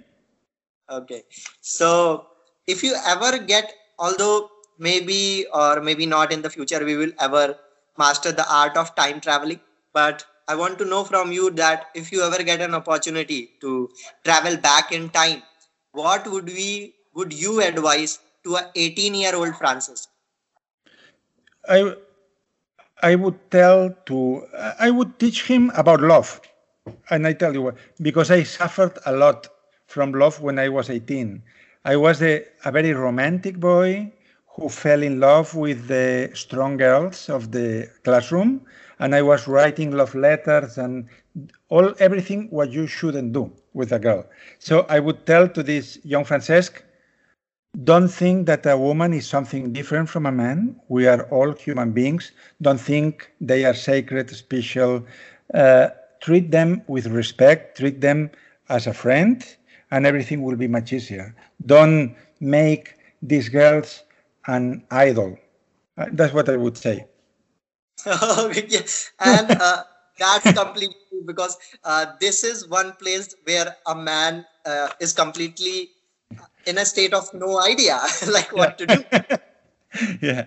[0.91, 1.23] Okay.
[1.61, 2.27] So
[2.67, 7.57] if you ever get although maybe or maybe not in the future we will ever
[7.99, 9.61] master the art of time traveling
[9.93, 13.89] but I want to know from you that if you ever get an opportunity to
[14.25, 15.43] travel back in time,
[15.93, 20.09] what would we would you advise to a 18 year old Francesc?
[21.69, 21.95] I
[23.03, 26.41] I would tell to uh, I would teach him about love,
[27.11, 29.49] and I tell you what, because I suffered a lot
[29.87, 31.43] from love when I was 18.
[31.85, 34.13] I was a, a very romantic boy
[34.47, 38.61] who fell in love with the strong girls of the classroom
[38.99, 41.09] and I was writing love letters and
[41.71, 44.27] all everything what you shouldn't do with a girl.
[44.59, 46.83] So I would tell to this young Francesc,
[47.85, 50.81] don't think that a woman is something different from a man.
[50.89, 52.33] We are all human beings.
[52.61, 55.05] Don't think they are sacred, special.
[55.53, 55.89] Uh,
[56.21, 57.79] treat them with respect.
[57.79, 58.31] Treat them
[58.69, 59.45] as a friend,
[59.91, 61.35] and everything will be much easier.
[61.65, 64.03] Don't make these girls
[64.47, 65.39] an idol.
[65.97, 67.07] Uh, that's what I would say.
[68.07, 68.81] yeah.
[69.21, 69.83] And uh,
[70.19, 70.97] that's completely
[71.27, 75.91] because uh, this is one place where a man uh, is completely
[76.71, 77.99] in a state of no idea
[78.37, 79.05] like what to do.
[80.29, 80.45] yeah.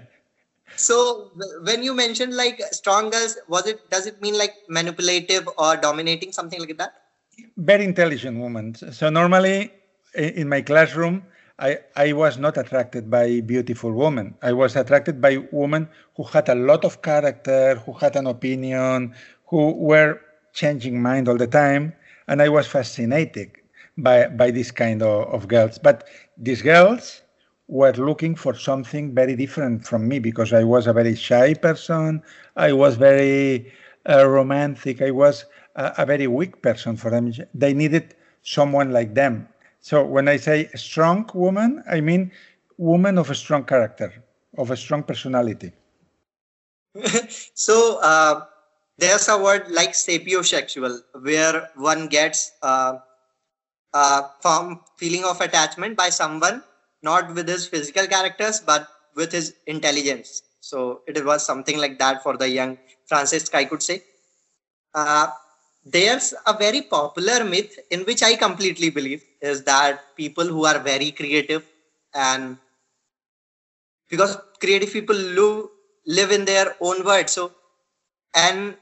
[0.75, 5.75] So when you mentioned like strong girls, was it does it mean like manipulative or
[5.77, 6.93] dominating something like that?
[7.57, 8.73] Very intelligent woman.
[8.75, 9.71] So normally
[10.15, 11.23] in my classroom,
[11.59, 14.35] I, I was not attracted by beautiful women.
[14.41, 19.13] I was attracted by women who had a lot of character, who had an opinion,
[19.47, 20.19] who were
[20.53, 21.93] changing mind all the time.
[22.27, 23.51] And I was fascinated
[23.97, 25.77] by, by this kind of, of girls.
[25.77, 27.21] But these girls
[27.67, 32.21] were looking for something very different from me because I was a very shy person.
[32.55, 33.71] I was very
[34.09, 35.01] uh, romantic.
[35.01, 37.31] I was a, a very weak person for them.
[37.53, 39.47] They needed someone like them
[39.83, 42.31] so when I say strong woman, I mean
[42.77, 44.13] woman of a strong character,
[44.57, 45.73] of a strong personality.
[47.53, 48.45] so uh,
[48.97, 52.93] there's a word like sapiosexual, where one gets uh,
[53.93, 56.63] uh, from feeling of attachment by someone,
[57.03, 60.41] not with his physical characters, but with his intelligence.
[60.61, 62.77] So it was something like that for the young
[63.11, 64.03] Francesc, I could say.
[64.93, 65.27] Uh,
[65.85, 70.79] there's a very popular myth in which I completely believe is that people who are
[70.79, 71.63] very creative
[72.13, 72.57] and
[74.09, 75.65] because creative people live,
[76.07, 77.29] live in their own world.
[77.29, 77.51] So,
[78.35, 78.75] and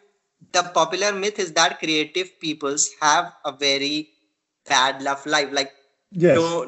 [0.51, 4.09] the popular myth is that creative peoples have a very
[4.67, 5.51] bad love life.
[5.51, 5.71] Like,
[6.11, 6.61] yes,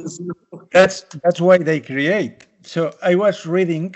[0.72, 2.46] that's that's why they create.
[2.64, 3.96] So I was reading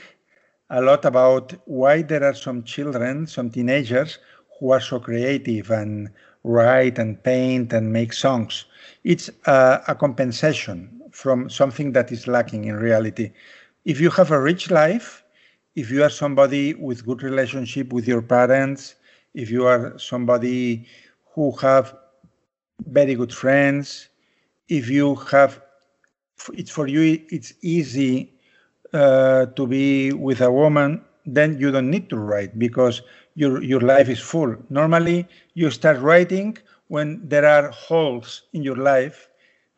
[0.70, 4.20] a lot about why there are some children, some teenagers
[4.60, 6.10] who are so creative and
[6.44, 8.66] write and paint and make songs.
[9.04, 13.32] It's a, a compensation from something that is lacking in reality.
[13.86, 15.24] If you have a rich life,
[15.76, 18.96] if you are somebody with good relationship with your parents,
[19.34, 20.88] if you are somebody
[21.34, 21.96] who have
[22.86, 24.10] very good friends,
[24.70, 25.62] if you have,
[26.54, 28.34] it's for you, it's easy
[28.94, 33.02] uh, to be with a woman, then you don't need to write because
[33.36, 34.56] your, your life is full.
[34.70, 36.58] Normally, you start writing
[36.88, 39.30] when there are holes in your life,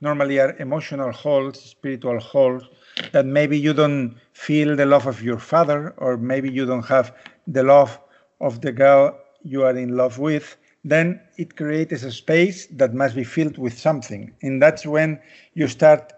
[0.02, 2.64] normally are emotional holes, spiritual holes,
[3.12, 7.16] that maybe you don't feel the love of your father, or maybe you don't have
[7.48, 8.00] the love
[8.42, 13.16] of the girl you are in love with, then it creates a space that must
[13.16, 14.34] be filled with something.
[14.42, 15.20] And that's when
[15.54, 16.14] you start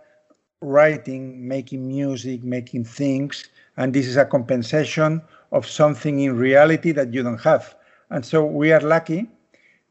[0.61, 7.13] writing, making music, making things, and this is a compensation of something in reality that
[7.13, 7.75] you don't have.
[8.11, 9.27] And so we are lucky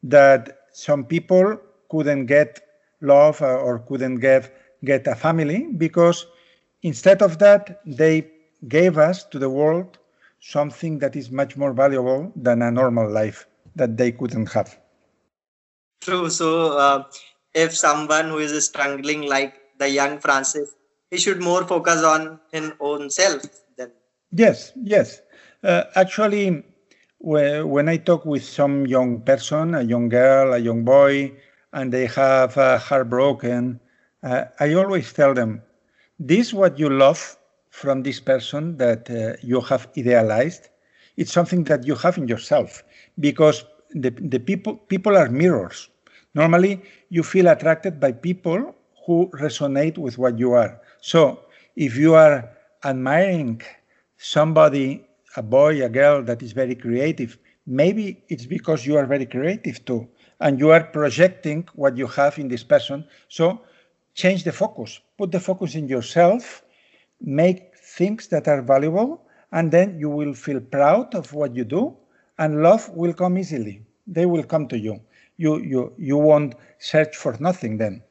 [0.05, 1.61] that some people
[1.91, 2.61] couldn't get
[3.01, 4.55] love or couldn't get,
[4.85, 6.27] get a family because
[6.83, 8.31] instead of that, they
[8.69, 9.99] gave us to the world
[10.39, 13.47] something that is much more valuable than a normal life
[13.77, 14.79] that they couldn't have.
[16.01, 16.31] True.
[16.31, 17.05] So, uh,
[17.55, 20.71] if someone who is struggling like the young Francesc,
[21.11, 23.43] he should more focus on his own self.
[23.77, 23.91] Then.
[24.33, 24.73] Yes.
[24.83, 25.21] Yes.
[25.63, 26.65] Uh, actually,
[27.19, 31.33] when I talk with some young person, a young girl, a young boy,
[31.73, 33.81] and they have uh, heartbroken,
[34.23, 35.63] uh, I always tell them,
[36.19, 37.37] this what you love
[37.71, 40.69] from this person that uh, you have idealized,
[41.17, 42.83] it's something that you have in yourself
[43.19, 45.89] because the, the people people are mirrors.
[46.35, 48.75] Normally, you feel attracted by people
[49.07, 50.81] who resonate with what you are.
[51.01, 51.41] So,
[51.77, 52.49] if you are
[52.85, 53.63] admiring
[54.17, 55.07] somebody
[55.37, 59.85] a boy, a girl that is very creative, maybe it's because you are very creative
[59.85, 60.09] too,
[60.41, 63.05] and you are projecting what you have in this person.
[63.29, 63.61] So
[64.15, 66.65] change the focus, put the focus in yourself,
[67.21, 69.23] make things that are valuable,
[69.53, 71.97] and then you will feel proud of what you do,
[72.39, 73.83] and love will come easily.
[74.07, 75.01] They will come to you.
[75.37, 78.03] You you you won't search for nothing then.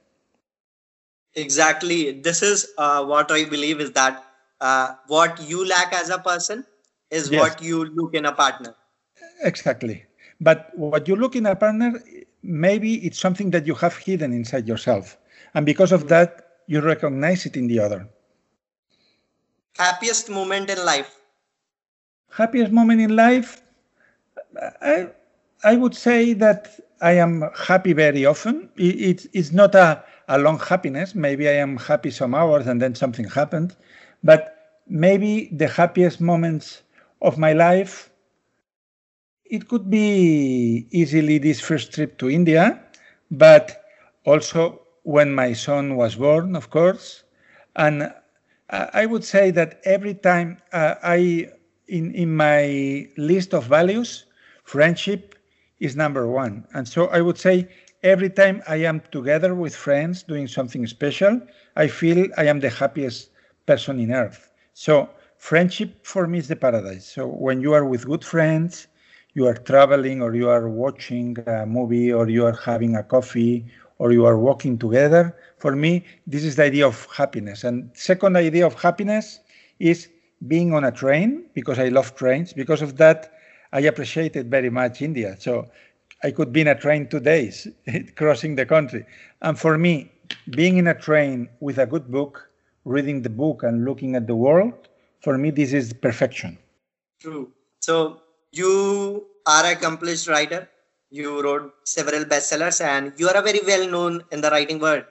[1.36, 2.12] Exactly.
[2.12, 4.24] This is uh, what I believe is that
[4.62, 6.66] uh, what you lack as a person
[7.12, 7.40] is yes.
[7.40, 8.76] what you look in a partner.
[9.44, 10.06] Exactly.
[10.42, 12.02] But what you look in a partner,
[12.44, 15.18] maybe it's something that you have hidden inside yourself.
[15.54, 18.08] And because of that, you recognize it in the other.
[19.78, 21.19] Happiest moment in life?
[22.32, 23.62] Happiest moment in life?
[24.82, 25.08] I,
[25.64, 28.70] I would say that I am happy very often.
[28.78, 31.16] It, it's not a, a long happiness.
[31.16, 33.76] Maybe I am happy some hours and then something happened.
[34.24, 36.82] But maybe the happiest moments
[37.22, 38.10] of my life,
[39.46, 42.82] it could be easily this first trip to India,
[43.32, 43.84] but
[44.26, 47.24] also when my son was born, of course.
[47.76, 48.14] And
[48.70, 51.50] I would say that every time uh, I
[51.90, 54.26] in, in my list of values,
[54.64, 55.36] friendship
[55.80, 56.66] is number one.
[56.74, 57.68] And so I would say
[58.04, 61.42] every time I am together with friends doing something special,
[61.76, 63.32] I feel I am the happiest
[63.66, 64.52] person in earth.
[64.74, 67.06] So friendship for me is the paradise.
[67.06, 68.88] So when you are with good friends,
[69.34, 73.66] you are traveling or you are watching a movie or you are having a coffee
[74.00, 77.64] or you are walking together, for me, this is the idea of happiness.
[77.66, 79.42] And second idea of happiness
[79.80, 80.08] is
[80.48, 82.54] being on a train because I love trains.
[82.54, 83.34] Because of that,
[83.72, 85.36] I appreciated very much India.
[85.40, 85.68] So
[86.24, 87.68] I could be in a train two days
[88.16, 89.06] crossing the country.
[89.42, 90.12] And for me,
[90.52, 92.50] being in a train with a good book,
[92.86, 94.88] reading the book and looking at the world,
[95.22, 96.58] for me, this is perfection.
[97.20, 97.52] True.
[97.80, 98.22] So
[98.52, 100.70] you are an accomplished writer.
[101.12, 105.04] You wrote several bestsellers and you are a very well known in the writing world.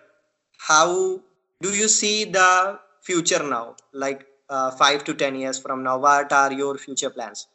[0.59, 1.21] How
[1.61, 3.77] do you see the future now?
[3.93, 7.47] Like uh, five to 10 years from now, what are your future plans?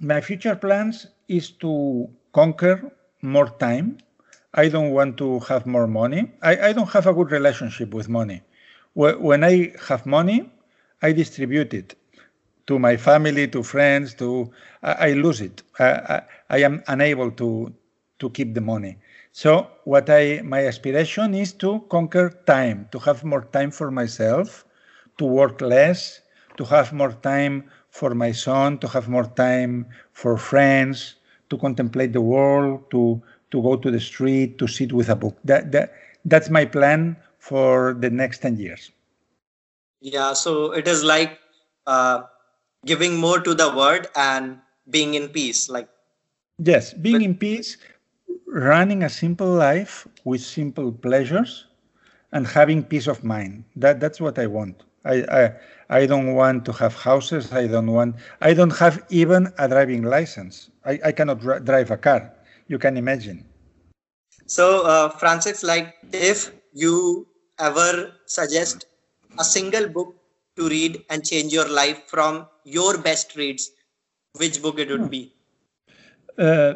[0.00, 2.92] My future plans is to conquer
[3.22, 3.98] more time.
[4.54, 6.32] I don't want to have more money.
[6.42, 8.42] I, I don't have a good relationship with money.
[8.94, 10.50] When I have money,
[11.02, 11.96] I distribute it
[12.66, 14.50] to my family, to friends, to
[14.82, 15.62] I, I lose it.
[15.78, 17.74] I, I, I, am unable to
[18.20, 18.96] to keep the money.
[19.32, 24.64] So what I my aspiration is to conquer time, to have more time for myself,
[25.18, 26.20] to work less,
[26.56, 31.16] to have more time for my son, to have more time for friends,
[31.50, 35.36] to contemplate the world, to to go to the street, to sit with a book.
[35.44, 35.94] That that
[36.24, 38.90] that's my plan for the next ten years.
[40.00, 41.38] Yeah, so it is like
[41.86, 42.24] uh,
[42.84, 44.58] giving more to the world and
[44.90, 45.88] being in peace, like.
[46.58, 47.76] Yes, being in peace,
[48.46, 51.66] running a simple life with simple pleasures,
[52.32, 53.64] and having peace of mind.
[53.76, 54.82] That that's what I want.
[55.04, 55.52] I, I
[55.94, 57.52] I don't want to have houses.
[57.52, 58.16] I don't want.
[58.40, 60.70] I don't have even a driving license.
[60.84, 62.34] I, I cannot dr- drive a car.
[62.66, 63.44] You can imagine.
[64.46, 67.28] So, uh, Francis, like if you
[67.60, 68.86] ever suggest
[69.38, 70.16] a single book
[70.56, 73.70] to read and change your life from your best reads,
[74.36, 75.32] which book it would be?
[76.36, 76.74] Uh,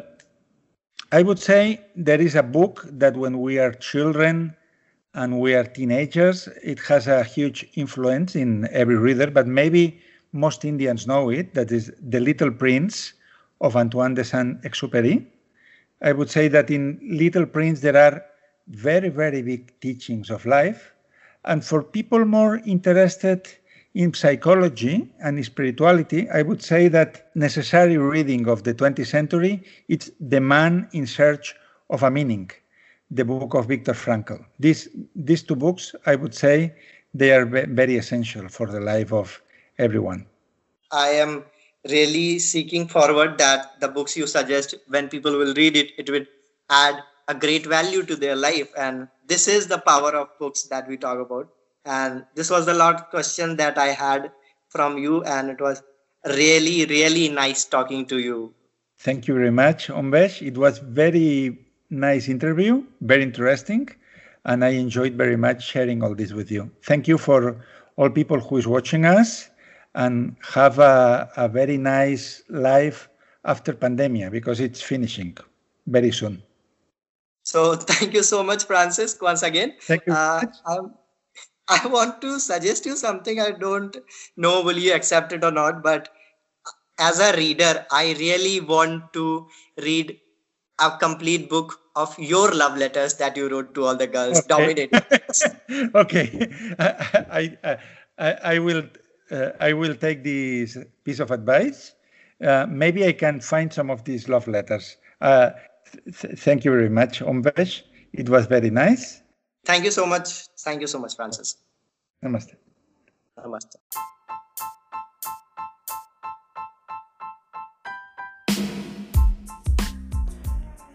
[1.11, 4.55] I would say there is a book that when we are children
[5.13, 9.99] and we are teenagers, it has a huge influence in every reader, but maybe
[10.33, 11.53] most Indians know it.
[11.55, 13.13] That is The Little Prince
[13.61, 15.25] of Antoine de Saint Exupéry.
[16.01, 18.23] I would say that in Little Prince there are
[18.67, 20.93] very, very big teachings of life.
[21.45, 23.47] And for people more interested
[23.95, 30.11] in psychology and spirituality, I would say that necessary reading of the 20th century is
[30.19, 31.55] The Man in Search
[31.89, 32.51] of a Meaning
[33.11, 34.45] the book of Viktor Frankl.
[34.59, 36.75] These, these two books, I would say,
[37.13, 39.41] they are very essential for the life of
[39.77, 40.25] everyone.
[40.91, 41.45] I am
[41.89, 46.25] really seeking forward that the books you suggest, when people will read it, it will
[46.69, 48.69] add a great value to their life.
[48.77, 51.49] And this is the power of books that we talk about.
[51.85, 54.31] And this was the last question that I had
[54.67, 55.81] from you, and it was
[56.25, 58.53] really, really nice talking to you.
[58.97, 60.45] Thank you very much, Omvesh.
[60.45, 63.89] It was very nice interview, very interesting,
[64.45, 66.71] and I enjoyed very much sharing all this with you.
[66.83, 67.63] Thank you for
[67.97, 69.49] all people who is watching us,
[69.95, 73.09] and have a, a very nice life
[73.45, 75.37] after pandemia because it's finishing
[75.87, 76.43] very soon.
[77.43, 79.73] So thank you so much, Francis, once again.
[79.81, 80.13] Thank you.
[80.13, 80.43] Uh,
[81.67, 83.39] I want to suggest you something.
[83.39, 83.95] I don't
[84.37, 86.09] know will you accept it or not, but
[86.99, 90.19] as a reader, I really want to read
[90.79, 94.45] a complete book of your love letters that you wrote to all the girls.
[94.49, 94.89] Okay.
[95.95, 96.49] okay,
[96.79, 97.77] I, I,
[98.17, 98.83] I, I will
[99.31, 101.93] uh, I will take this piece of advice.
[102.43, 104.97] Uh, maybe I can find some of these love letters.
[105.21, 105.51] Uh,
[106.05, 107.83] th- thank you very much, Omvesh.
[108.13, 109.21] It was very nice.
[109.65, 110.47] Thank you so much.
[110.59, 111.57] Thank you so much, Francis.
[112.23, 112.55] Namaste.
[113.37, 113.75] Namaste.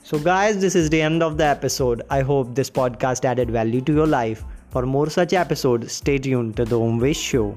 [0.05, 2.03] So, guys, this is the end of the episode.
[2.11, 4.45] I hope this podcast added value to your life.
[4.69, 7.57] For more such episodes, stay tuned to The Omvesh Show.